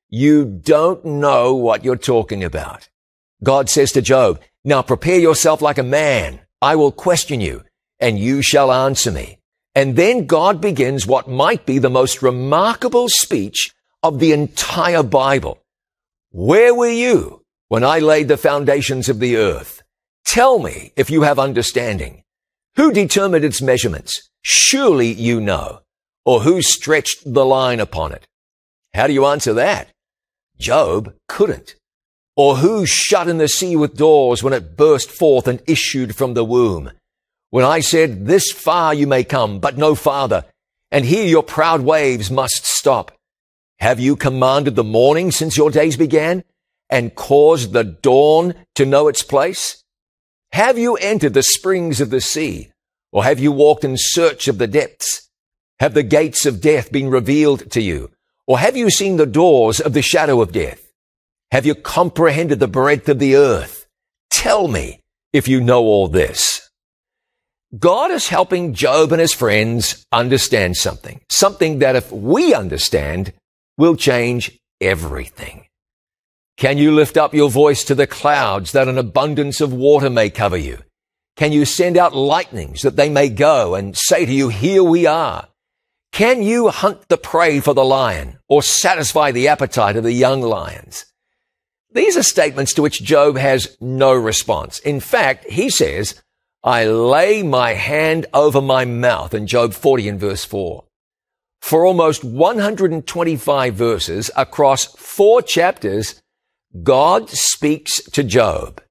you 0.09 0.45
don't 0.45 1.05
know 1.05 1.55
what 1.55 1.83
you're 1.83 1.95
talking 1.95 2.43
about. 2.43 2.89
God 3.43 3.69
says 3.69 3.91
to 3.93 4.01
Job, 4.01 4.39
Now 4.63 4.81
prepare 4.81 5.19
yourself 5.19 5.61
like 5.61 5.77
a 5.77 5.83
man. 5.83 6.41
I 6.61 6.75
will 6.75 6.91
question 6.91 7.39
you, 7.39 7.63
and 7.99 8.19
you 8.19 8.41
shall 8.41 8.71
answer 8.71 9.11
me. 9.11 9.39
And 9.75 9.95
then 9.95 10.25
God 10.25 10.59
begins 10.59 11.07
what 11.07 11.29
might 11.29 11.65
be 11.65 11.79
the 11.79 11.89
most 11.89 12.21
remarkable 12.21 13.07
speech 13.07 13.71
of 14.03 14.19
the 14.19 14.33
entire 14.33 15.03
Bible. 15.03 15.61
Where 16.31 16.73
were 16.73 16.89
you 16.89 17.43
when 17.69 17.83
I 17.83 17.99
laid 17.99 18.27
the 18.27 18.37
foundations 18.37 19.07
of 19.07 19.19
the 19.19 19.37
earth? 19.37 19.83
Tell 20.25 20.59
me 20.59 20.91
if 20.95 21.09
you 21.09 21.21
have 21.21 21.39
understanding. 21.39 22.23
Who 22.75 22.91
determined 22.91 23.45
its 23.45 23.61
measurements? 23.61 24.29
Surely 24.41 25.11
you 25.11 25.39
know. 25.39 25.81
Or 26.25 26.41
who 26.41 26.61
stretched 26.61 27.21
the 27.25 27.45
line 27.45 27.79
upon 27.79 28.11
it? 28.11 28.27
How 28.93 29.07
do 29.07 29.13
you 29.13 29.25
answer 29.25 29.53
that? 29.53 29.89
Job 30.57 31.13
couldn't. 31.27 31.75
Or 32.39 32.55
who 32.55 32.85
shut 32.85 33.27
in 33.27 33.37
the 33.37 33.49
sea 33.49 33.75
with 33.75 33.97
doors 33.97 34.41
when 34.41 34.53
it 34.53 34.77
burst 34.77 35.11
forth 35.11 35.45
and 35.45 35.61
issued 35.67 36.15
from 36.15 36.35
the 36.35 36.45
womb? 36.45 36.89
When 37.49 37.65
I 37.65 37.81
said, 37.81 38.27
this 38.27 38.49
far 38.53 38.93
you 38.93 39.07
may 39.07 39.25
come, 39.25 39.59
but 39.59 39.77
no 39.77 39.93
farther, 39.93 40.45
and 40.89 41.03
here 41.03 41.25
your 41.25 41.43
proud 41.43 41.81
waves 41.81 42.31
must 42.31 42.65
stop. 42.65 43.11
Have 43.81 43.99
you 43.99 44.15
commanded 44.15 44.77
the 44.77 44.85
morning 44.85 45.31
since 45.31 45.57
your 45.57 45.69
days 45.69 45.97
began 45.97 46.45
and 46.89 47.13
caused 47.13 47.73
the 47.73 47.83
dawn 47.83 48.55
to 48.75 48.85
know 48.85 49.09
its 49.09 49.21
place? 49.21 49.83
Have 50.53 50.77
you 50.77 50.95
entered 50.95 51.33
the 51.33 51.43
springs 51.43 51.99
of 51.99 52.09
the 52.09 52.21
sea 52.21 52.71
or 53.11 53.25
have 53.25 53.39
you 53.39 53.51
walked 53.51 53.83
in 53.83 53.95
search 53.97 54.47
of 54.47 54.59
the 54.59 54.67
depths? 54.67 55.29
Have 55.81 55.93
the 55.93 56.03
gates 56.03 56.45
of 56.45 56.61
death 56.61 56.89
been 56.89 57.09
revealed 57.09 57.69
to 57.71 57.81
you 57.81 58.11
or 58.47 58.59
have 58.59 58.77
you 58.77 58.89
seen 58.89 59.17
the 59.17 59.25
doors 59.25 59.81
of 59.81 59.91
the 59.91 60.01
shadow 60.01 60.39
of 60.39 60.53
death? 60.53 60.88
Have 61.51 61.65
you 61.65 61.73
comprehended 61.73 62.59
the 62.59 62.67
breadth 62.67 63.09
of 63.09 63.17
the 63.17 63.35
earth? 63.35 63.87
Tell 64.29 64.67
me 64.67 65.01
if 65.33 65.47
you 65.47 65.61
know 65.61 65.81
all 65.81 66.07
this. 66.07 66.69
God 67.77 68.11
is 68.11 68.27
helping 68.27 68.73
Job 68.73 69.11
and 69.11 69.21
his 69.21 69.33
friends 69.33 70.05
understand 70.11 70.77
something, 70.77 71.21
something 71.29 71.79
that 71.79 71.95
if 71.95 72.11
we 72.11 72.53
understand, 72.53 73.33
will 73.77 73.95
change 73.95 74.59
everything. 74.79 75.65
Can 76.57 76.77
you 76.77 76.93
lift 76.93 77.17
up 77.17 77.33
your 77.33 77.49
voice 77.49 77.83
to 77.85 77.95
the 77.95 78.07
clouds 78.07 78.71
that 78.73 78.87
an 78.87 78.97
abundance 78.97 79.61
of 79.61 79.73
water 79.73 80.09
may 80.09 80.29
cover 80.29 80.57
you? 80.57 80.79
Can 81.35 81.51
you 81.51 81.65
send 81.65 81.97
out 81.97 82.15
lightnings 82.15 82.81
that 82.81 82.95
they 82.95 83.09
may 83.09 83.29
go 83.29 83.73
and 83.73 83.97
say 83.97 84.25
to 84.25 84.31
you, 84.31 84.49
here 84.49 84.83
we 84.83 85.05
are? 85.05 85.47
Can 86.11 86.43
you 86.43 86.69
hunt 86.69 87.07
the 87.07 87.17
prey 87.17 87.59
for 87.59 87.73
the 87.73 87.85
lion 87.85 88.39
or 88.49 88.61
satisfy 88.61 89.31
the 89.31 89.47
appetite 89.47 89.95
of 89.95 90.03
the 90.03 90.11
young 90.11 90.41
lions? 90.41 91.05
These 91.91 92.17
are 92.17 92.23
statements 92.23 92.73
to 92.73 92.81
which 92.81 93.03
Job 93.03 93.37
has 93.37 93.77
no 93.81 94.13
response. 94.13 94.79
In 94.79 94.99
fact, 94.99 95.49
he 95.49 95.69
says, 95.69 96.21
I 96.63 96.85
lay 96.85 97.41
my 97.41 97.73
hand 97.73 98.25
over 98.33 98.61
my 98.61 98.85
mouth 98.85 99.33
in 99.33 99.47
Job 99.47 99.73
40 99.73 100.09
and 100.09 100.19
verse 100.19 100.45
4 100.45 100.83
for 101.61 101.85
almost 101.85 102.23
125 102.23 103.75
verses 103.75 104.31
across 104.35 104.85
four 104.85 105.41
chapters, 105.41 106.21
God 106.83 107.29
speaks 107.29 108.01
to 108.11 108.23
Job. 108.23 108.81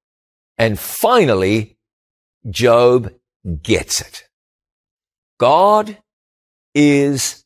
And 0.56 0.78
finally, 0.78 1.76
Job 2.48 3.12
gets 3.62 4.00
it. 4.00 4.24
God 5.38 5.98
is 6.74 7.44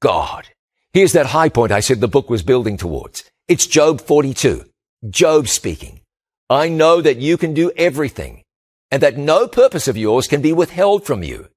God. 0.00 0.48
Here's 0.92 1.12
that 1.12 1.26
high 1.26 1.48
point 1.48 1.72
I 1.72 1.80
said 1.80 2.00
the 2.00 2.08
book 2.08 2.28
was 2.28 2.42
building 2.42 2.76
towards. 2.76 3.24
It's 3.48 3.66
Job 3.66 4.00
42. 4.00 4.64
Job 5.08 5.48
speaking. 5.48 6.00
I 6.48 6.68
know 6.68 7.00
that 7.00 7.16
you 7.16 7.36
can 7.36 7.54
do 7.54 7.72
everything 7.76 8.44
and 8.90 9.02
that 9.02 9.16
no 9.16 9.48
purpose 9.48 9.88
of 9.88 9.96
yours 9.96 10.28
can 10.28 10.42
be 10.42 10.52
withheld 10.52 11.04
from 11.04 11.22
you. 11.22 11.48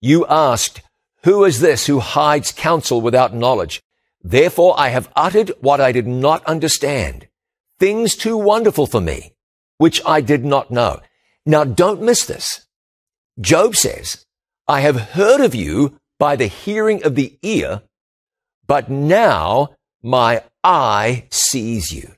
You 0.00 0.26
asked, 0.26 0.82
who 1.24 1.44
is 1.44 1.60
this 1.60 1.86
who 1.86 1.98
hides 1.98 2.52
counsel 2.52 3.00
without 3.00 3.34
knowledge? 3.34 3.82
Therefore 4.22 4.74
I 4.78 4.90
have 4.90 5.10
uttered 5.16 5.50
what 5.60 5.80
I 5.80 5.90
did 5.90 6.06
not 6.06 6.44
understand, 6.44 7.26
things 7.78 8.14
too 8.14 8.36
wonderful 8.36 8.86
for 8.86 9.00
me, 9.00 9.34
which 9.78 10.00
I 10.06 10.20
did 10.20 10.44
not 10.44 10.70
know. 10.70 11.00
Now 11.44 11.64
don't 11.64 12.02
miss 12.02 12.24
this. 12.24 12.66
Job 13.40 13.74
says, 13.74 14.24
I 14.68 14.80
have 14.80 15.10
heard 15.12 15.40
of 15.40 15.54
you 15.54 15.98
by 16.18 16.36
the 16.36 16.46
hearing 16.46 17.02
of 17.04 17.16
the 17.16 17.38
ear, 17.42 17.82
but 18.66 18.88
now 18.88 19.74
my 20.02 20.44
eye 20.62 21.26
sees 21.30 21.92
you. 21.92 22.14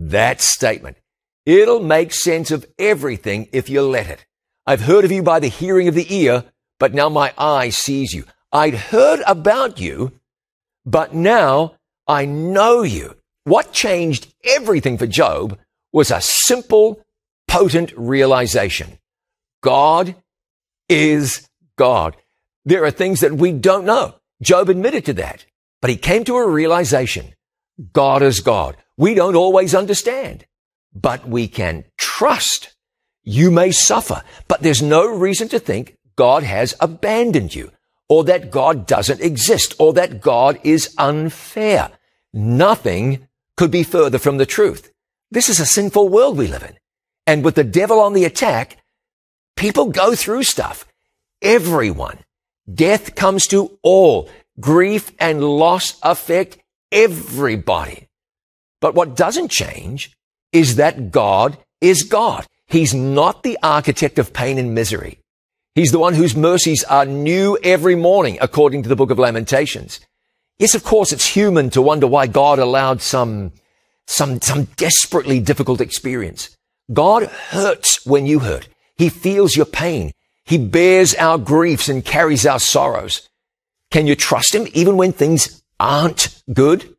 That 0.00 0.40
statement. 0.40 0.96
It'll 1.44 1.82
make 1.82 2.14
sense 2.14 2.50
of 2.50 2.64
everything 2.78 3.50
if 3.52 3.68
you 3.68 3.82
let 3.82 4.08
it. 4.08 4.24
I've 4.66 4.80
heard 4.80 5.04
of 5.04 5.12
you 5.12 5.22
by 5.22 5.40
the 5.40 5.48
hearing 5.48 5.88
of 5.88 5.94
the 5.94 6.14
ear, 6.14 6.44
but 6.78 6.94
now 6.94 7.10
my 7.10 7.34
eye 7.36 7.68
sees 7.68 8.14
you. 8.14 8.24
I'd 8.50 8.74
heard 8.74 9.20
about 9.26 9.78
you, 9.78 10.18
but 10.86 11.14
now 11.14 11.74
I 12.08 12.24
know 12.24 12.80
you. 12.82 13.16
What 13.44 13.74
changed 13.74 14.32
everything 14.42 14.96
for 14.96 15.06
Job 15.06 15.58
was 15.92 16.10
a 16.10 16.22
simple, 16.22 17.04
potent 17.46 17.92
realization. 17.94 18.98
God 19.62 20.14
is 20.88 21.46
God. 21.76 22.16
There 22.64 22.84
are 22.84 22.90
things 22.90 23.20
that 23.20 23.34
we 23.34 23.52
don't 23.52 23.84
know. 23.84 24.14
Job 24.40 24.70
admitted 24.70 25.04
to 25.06 25.12
that, 25.14 25.44
but 25.82 25.90
he 25.90 25.96
came 25.96 26.24
to 26.24 26.36
a 26.36 26.48
realization. 26.48 27.34
God 27.92 28.22
is 28.22 28.40
God. 28.40 28.76
We 28.96 29.14
don't 29.14 29.36
always 29.36 29.74
understand, 29.74 30.46
but 30.94 31.26
we 31.26 31.48
can 31.48 31.84
trust. 31.96 32.74
You 33.22 33.50
may 33.50 33.70
suffer, 33.70 34.22
but 34.48 34.60
there's 34.60 34.82
no 34.82 35.06
reason 35.06 35.48
to 35.48 35.58
think 35.58 35.96
God 36.16 36.42
has 36.42 36.74
abandoned 36.80 37.54
you 37.54 37.70
or 38.08 38.24
that 38.24 38.50
God 38.50 38.86
doesn't 38.86 39.20
exist 39.20 39.74
or 39.78 39.92
that 39.94 40.20
God 40.20 40.58
is 40.64 40.94
unfair. 40.98 41.90
Nothing 42.32 43.28
could 43.56 43.70
be 43.70 43.82
further 43.82 44.18
from 44.18 44.36
the 44.36 44.46
truth. 44.46 44.92
This 45.30 45.48
is 45.48 45.60
a 45.60 45.66
sinful 45.66 46.08
world 46.08 46.36
we 46.36 46.48
live 46.48 46.62
in. 46.62 46.76
And 47.26 47.44
with 47.44 47.54
the 47.54 47.64
devil 47.64 48.00
on 48.00 48.12
the 48.12 48.24
attack, 48.24 48.78
people 49.56 49.86
go 49.86 50.14
through 50.14 50.42
stuff. 50.42 50.86
Everyone. 51.40 52.18
Death 52.72 53.14
comes 53.14 53.46
to 53.48 53.78
all. 53.82 54.28
Grief 54.58 55.12
and 55.18 55.42
loss 55.42 55.98
affect 56.02 56.58
everybody. 56.92 58.08
But 58.80 58.94
what 58.94 59.16
doesn't 59.16 59.50
change 59.50 60.12
is 60.52 60.76
that 60.76 61.10
God 61.10 61.58
is 61.80 62.02
God. 62.02 62.46
He's 62.66 62.94
not 62.94 63.42
the 63.42 63.58
architect 63.62 64.18
of 64.18 64.32
pain 64.32 64.58
and 64.58 64.74
misery. 64.74 65.18
He's 65.74 65.92
the 65.92 65.98
one 65.98 66.14
whose 66.14 66.36
mercies 66.36 66.84
are 66.84 67.06
new 67.06 67.58
every 67.62 67.94
morning, 67.94 68.38
according 68.40 68.82
to 68.82 68.88
the 68.88 68.96
book 68.96 69.10
of 69.10 69.18
Lamentations. 69.18 70.00
Yes, 70.58 70.74
of 70.74 70.84
course, 70.84 71.12
it's 71.12 71.26
human 71.26 71.70
to 71.70 71.82
wonder 71.82 72.06
why 72.06 72.26
God 72.26 72.58
allowed 72.58 73.00
some, 73.00 73.52
some, 74.06 74.40
some 74.40 74.64
desperately 74.76 75.40
difficult 75.40 75.80
experience. 75.80 76.56
God 76.92 77.24
hurts 77.24 78.04
when 78.04 78.26
you 78.26 78.40
hurt. 78.40 78.68
He 78.96 79.08
feels 79.08 79.56
your 79.56 79.66
pain. 79.66 80.12
He 80.44 80.58
bears 80.58 81.14
our 81.14 81.38
griefs 81.38 81.88
and 81.88 82.04
carries 82.04 82.44
our 82.44 82.58
sorrows. 82.58 83.28
Can 83.90 84.06
you 84.06 84.14
trust 84.14 84.54
him 84.54 84.66
even 84.74 84.96
when 84.96 85.12
things 85.12 85.59
aren't 85.80 86.42
good? 86.52 86.94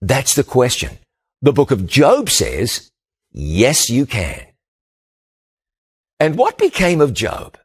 That's 0.00 0.34
the 0.34 0.42
question. 0.42 0.98
The 1.42 1.52
book 1.52 1.70
of 1.70 1.86
Job 1.86 2.30
says, 2.30 2.90
yes, 3.30 3.88
you 3.88 4.06
can. 4.06 4.44
And 6.18 6.36
what 6.36 6.58
became 6.58 7.00
of 7.00 7.14
Job? 7.14 7.58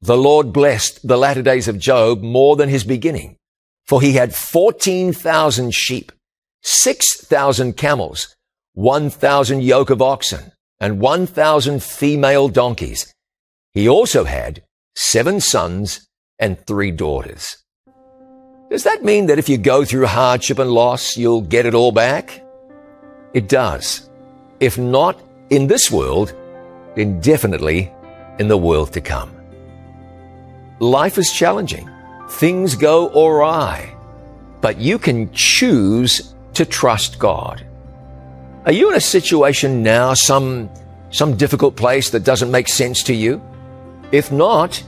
The 0.00 0.16
Lord 0.16 0.52
blessed 0.52 1.06
the 1.06 1.18
latter 1.18 1.42
days 1.42 1.68
of 1.68 1.78
Job 1.78 2.22
more 2.22 2.56
than 2.56 2.70
his 2.70 2.84
beginning, 2.84 3.36
for 3.84 4.00
he 4.00 4.12
had 4.12 4.34
14,000 4.34 5.74
sheep, 5.74 6.12
6,000 6.62 7.76
camels, 7.76 8.34
1,000 8.72 9.62
yoke 9.62 9.90
of 9.90 10.00
oxen, 10.00 10.52
and 10.78 11.00
1,000 11.00 11.82
female 11.82 12.48
donkeys. 12.48 13.12
He 13.74 13.86
also 13.86 14.24
had 14.24 14.62
seven 14.94 15.40
sons 15.40 16.06
and 16.38 16.64
three 16.66 16.90
daughters. 16.90 17.58
Does 18.70 18.84
that 18.84 19.02
mean 19.02 19.26
that 19.26 19.40
if 19.40 19.48
you 19.48 19.58
go 19.58 19.84
through 19.84 20.06
hardship 20.06 20.60
and 20.60 20.70
loss, 20.70 21.16
you'll 21.16 21.42
get 21.42 21.66
it 21.66 21.74
all 21.74 21.90
back? 21.90 22.40
It 23.34 23.48
does. 23.48 24.08
If 24.60 24.78
not 24.78 25.20
in 25.50 25.66
this 25.66 25.90
world, 25.90 26.32
then 26.94 27.20
definitely 27.20 27.92
in 28.38 28.46
the 28.46 28.56
world 28.56 28.92
to 28.92 29.00
come. 29.00 29.34
Life 30.78 31.18
is 31.18 31.32
challenging. 31.32 31.90
Things 32.28 32.76
go 32.76 33.08
awry, 33.08 33.92
but 34.60 34.78
you 34.78 35.00
can 35.00 35.32
choose 35.32 36.32
to 36.54 36.64
trust 36.64 37.18
God. 37.18 37.66
Are 38.66 38.72
you 38.72 38.90
in 38.90 38.96
a 38.96 39.00
situation 39.00 39.82
now, 39.82 40.14
some, 40.14 40.70
some 41.10 41.36
difficult 41.36 41.74
place 41.74 42.10
that 42.10 42.22
doesn't 42.22 42.52
make 42.52 42.68
sense 42.68 43.02
to 43.04 43.14
you? 43.14 43.42
If 44.12 44.30
not, 44.30 44.80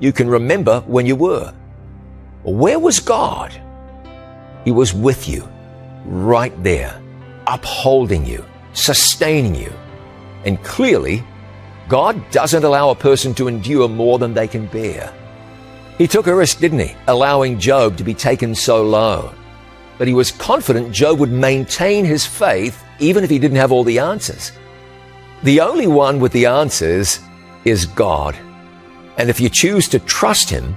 you 0.00 0.12
can 0.12 0.28
remember 0.28 0.80
when 0.88 1.06
you 1.06 1.14
were. 1.14 1.54
Where 2.42 2.78
was 2.78 3.00
God? 3.00 3.52
He 4.64 4.70
was 4.70 4.94
with 4.94 5.28
you, 5.28 5.48
right 6.04 6.62
there, 6.62 7.00
upholding 7.46 8.24
you, 8.24 8.44
sustaining 8.72 9.54
you. 9.54 9.72
And 10.44 10.62
clearly, 10.62 11.24
God 11.88 12.30
doesn't 12.30 12.64
allow 12.64 12.90
a 12.90 12.94
person 12.94 13.34
to 13.34 13.48
endure 13.48 13.88
more 13.88 14.18
than 14.18 14.34
they 14.34 14.46
can 14.46 14.66
bear. 14.66 15.12
He 15.96 16.06
took 16.06 16.26
a 16.26 16.34
risk, 16.34 16.60
didn't 16.60 16.78
he? 16.78 16.94
Allowing 17.08 17.58
Job 17.58 17.96
to 17.96 18.04
be 18.04 18.14
taken 18.14 18.54
so 18.54 18.84
low. 18.84 19.32
But 19.98 20.06
he 20.06 20.14
was 20.14 20.30
confident 20.30 20.92
Job 20.92 21.18
would 21.18 21.32
maintain 21.32 22.04
his 22.04 22.24
faith 22.24 22.84
even 23.00 23.24
if 23.24 23.30
he 23.30 23.38
didn't 23.38 23.56
have 23.56 23.72
all 23.72 23.84
the 23.84 23.98
answers. 23.98 24.52
The 25.42 25.60
only 25.60 25.86
one 25.86 26.20
with 26.20 26.32
the 26.32 26.46
answers 26.46 27.20
is 27.64 27.86
God. 27.86 28.36
And 29.16 29.28
if 29.28 29.40
you 29.40 29.48
choose 29.48 29.88
to 29.88 29.98
trust 29.98 30.48
him, 30.50 30.76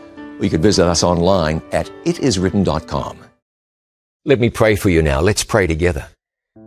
you 0.43 0.49
can 0.49 0.61
visit 0.61 0.85
us 0.85 1.03
online 1.03 1.61
at 1.71 1.87
itiswritten.com. 2.05 3.19
Let 4.25 4.39
me 4.39 4.49
pray 4.49 4.75
for 4.75 4.89
you 4.89 5.01
now. 5.01 5.21
Let's 5.21 5.43
pray 5.43 5.67
together. 5.67 6.07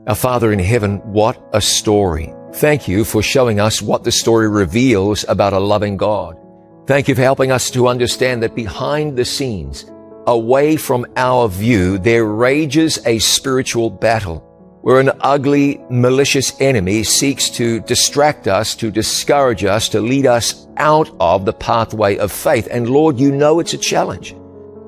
Our 0.07 0.15
Father 0.15 0.53
in 0.53 0.59
heaven, 0.59 0.99
what 1.13 1.41
a 1.53 1.61
story. 1.61 2.35
Thank 2.55 2.89
you 2.89 3.05
for 3.05 3.23
showing 3.23 3.61
us 3.61 3.83
what 3.83 4.05
the 4.05 4.13
story 4.13 4.49
reveals 4.49 5.25
about 5.29 5.53
a 5.53 5.59
loving 5.59 5.97
God. 5.97 6.37
Thank 6.87 7.09
you 7.09 7.15
for 7.15 7.23
helping 7.23 7.51
us 7.51 7.71
to 7.71 7.89
understand 7.89 8.43
that 8.43 8.55
behind 8.55 9.17
the 9.17 9.25
scenes, 9.25 9.87
away 10.27 10.77
from 10.77 11.07
our 11.17 11.49
view, 11.49 11.99
there 11.99 12.25
rages 12.25 12.99
a 13.07 13.19
spiritual 13.19 13.91
battle 13.91 14.45
where 14.85 15.01
an 15.01 15.11
ugly, 15.21 15.83
malicious 15.89 16.61
enemy 16.61 17.03
seeks 17.03 17.49
to 17.49 17.81
distract 17.81 18.47
us, 18.47 18.75
to 18.75 18.91
discourage 18.91 19.65
us, 19.65 19.89
to 19.89 19.99
lead 19.99 20.27
us 20.27 20.67
out 20.77 21.09
of 21.21 21.47
the 21.47 21.55
pathway 21.55 22.19
of 22.19 22.31
faith. 22.31 22.69
And 22.71 22.91
Lord, 22.91 23.19
you 23.19 23.33
know 23.33 23.61
it's 23.61 23.73
a 23.73 23.79
challenge. 23.79 24.35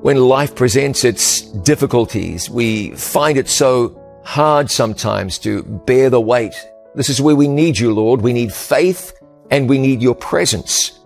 When 0.03 0.17
life 0.17 0.53
presents 0.53 1.03
its 1.03 1.41
difficulties, 1.41 2.47
we 2.47 2.91
find 2.91 3.39
it 3.39 3.49
so 3.49 3.99
hard 4.23 4.69
sometimes 4.69 5.39
to 5.39 5.63
bear 5.63 6.11
the 6.11 6.21
weight. 6.21 6.53
This 6.93 7.09
is 7.09 7.19
where 7.19 7.35
we 7.35 7.47
need 7.47 7.79
you, 7.79 7.91
Lord. 7.91 8.21
We 8.21 8.33
need 8.33 8.53
faith 8.53 9.19
and 9.49 9.67
we 9.67 9.79
need 9.79 10.03
your 10.03 10.13
presence. 10.13 10.99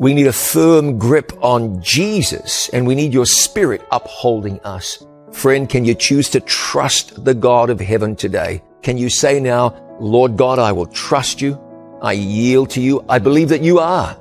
We 0.00 0.14
need 0.14 0.26
a 0.26 0.32
firm 0.32 0.98
grip 0.98 1.30
on 1.44 1.80
Jesus 1.80 2.68
and 2.70 2.88
we 2.88 2.96
need 2.96 3.12
your 3.12 3.26
spirit 3.26 3.82
upholding 3.92 4.58
us. 4.62 5.06
Friend, 5.32 5.68
can 5.68 5.84
you 5.84 5.94
choose 5.94 6.28
to 6.30 6.40
trust 6.40 7.24
the 7.24 7.34
God 7.34 7.70
of 7.70 7.80
heaven 7.80 8.14
today? 8.14 8.62
Can 8.82 8.98
you 8.98 9.08
say 9.08 9.40
now, 9.40 9.74
Lord 9.98 10.36
God, 10.36 10.58
I 10.58 10.72
will 10.72 10.86
trust 10.86 11.40
you. 11.40 11.58
I 12.02 12.12
yield 12.12 12.70
to 12.70 12.80
you. 12.80 13.04
I 13.08 13.18
believe 13.18 13.48
that 13.48 13.62
you 13.62 13.78
are. 13.78 14.18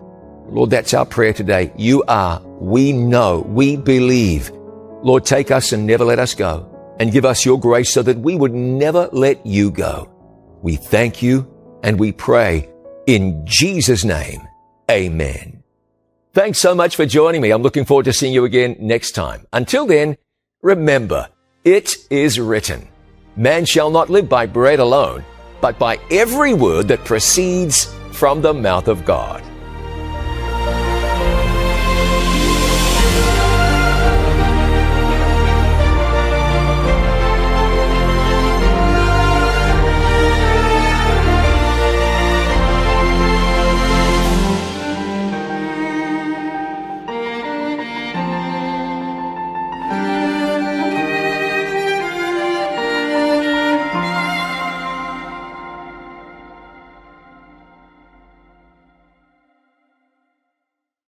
Lord, 0.48 0.70
that's 0.70 0.94
our 0.94 1.06
prayer 1.06 1.34
today. 1.34 1.72
You 1.78 2.04
are. 2.08 2.42
We 2.60 2.92
know. 2.94 3.40
We 3.48 3.78
believe. 3.78 4.52
Lord, 5.04 5.26
take 5.26 5.52
us 5.52 5.72
and 5.72 5.88
never 5.88 6.06
let 6.06 6.20
us 6.20 6.36
go 6.36 6.68
and 7.00 7.12
give 7.12 7.26
us 7.26 7.46
your 7.46 7.60
grace 7.60 7.94
so 7.94 8.04
that 8.04 8.20
we 8.20 8.36
would 8.36 8.54
never 8.54 9.10
let 9.12 9.44
you 9.46 9.72
go. 9.72 10.10
We 10.62 10.76
thank 10.76 11.22
you 11.22 11.52
and 11.84 12.00
we 12.00 12.12
pray 12.12 12.70
in 13.08 13.46
Jesus' 13.46 14.06
name. 14.06 14.42
Amen. 14.90 15.64
Thanks 16.34 16.60
so 16.60 16.76
much 16.76 16.96
for 16.96 17.06
joining 17.06 17.42
me. 17.42 17.52
I'm 17.52 17.64
looking 17.64 17.86
forward 17.86 18.06
to 18.06 18.14
seeing 18.14 18.34
you 18.34 18.46
again 18.46 18.76
next 18.80 19.12
time. 19.12 19.48
Until 19.52 19.86
then, 19.86 20.18
remember, 20.62 21.28
it 21.64 21.96
is 22.10 22.40
written, 22.40 22.88
man 23.36 23.66
shall 23.66 23.90
not 23.90 24.10
live 24.10 24.30
by 24.30 24.46
bread 24.46 24.80
alone, 24.80 25.24
but 25.60 25.78
by 25.80 26.00
every 26.10 26.54
word 26.54 26.88
that 26.88 27.06
proceeds 27.06 27.94
from 28.12 28.42
the 28.42 28.54
mouth 28.54 28.88
of 28.88 29.06
God. 29.06 29.44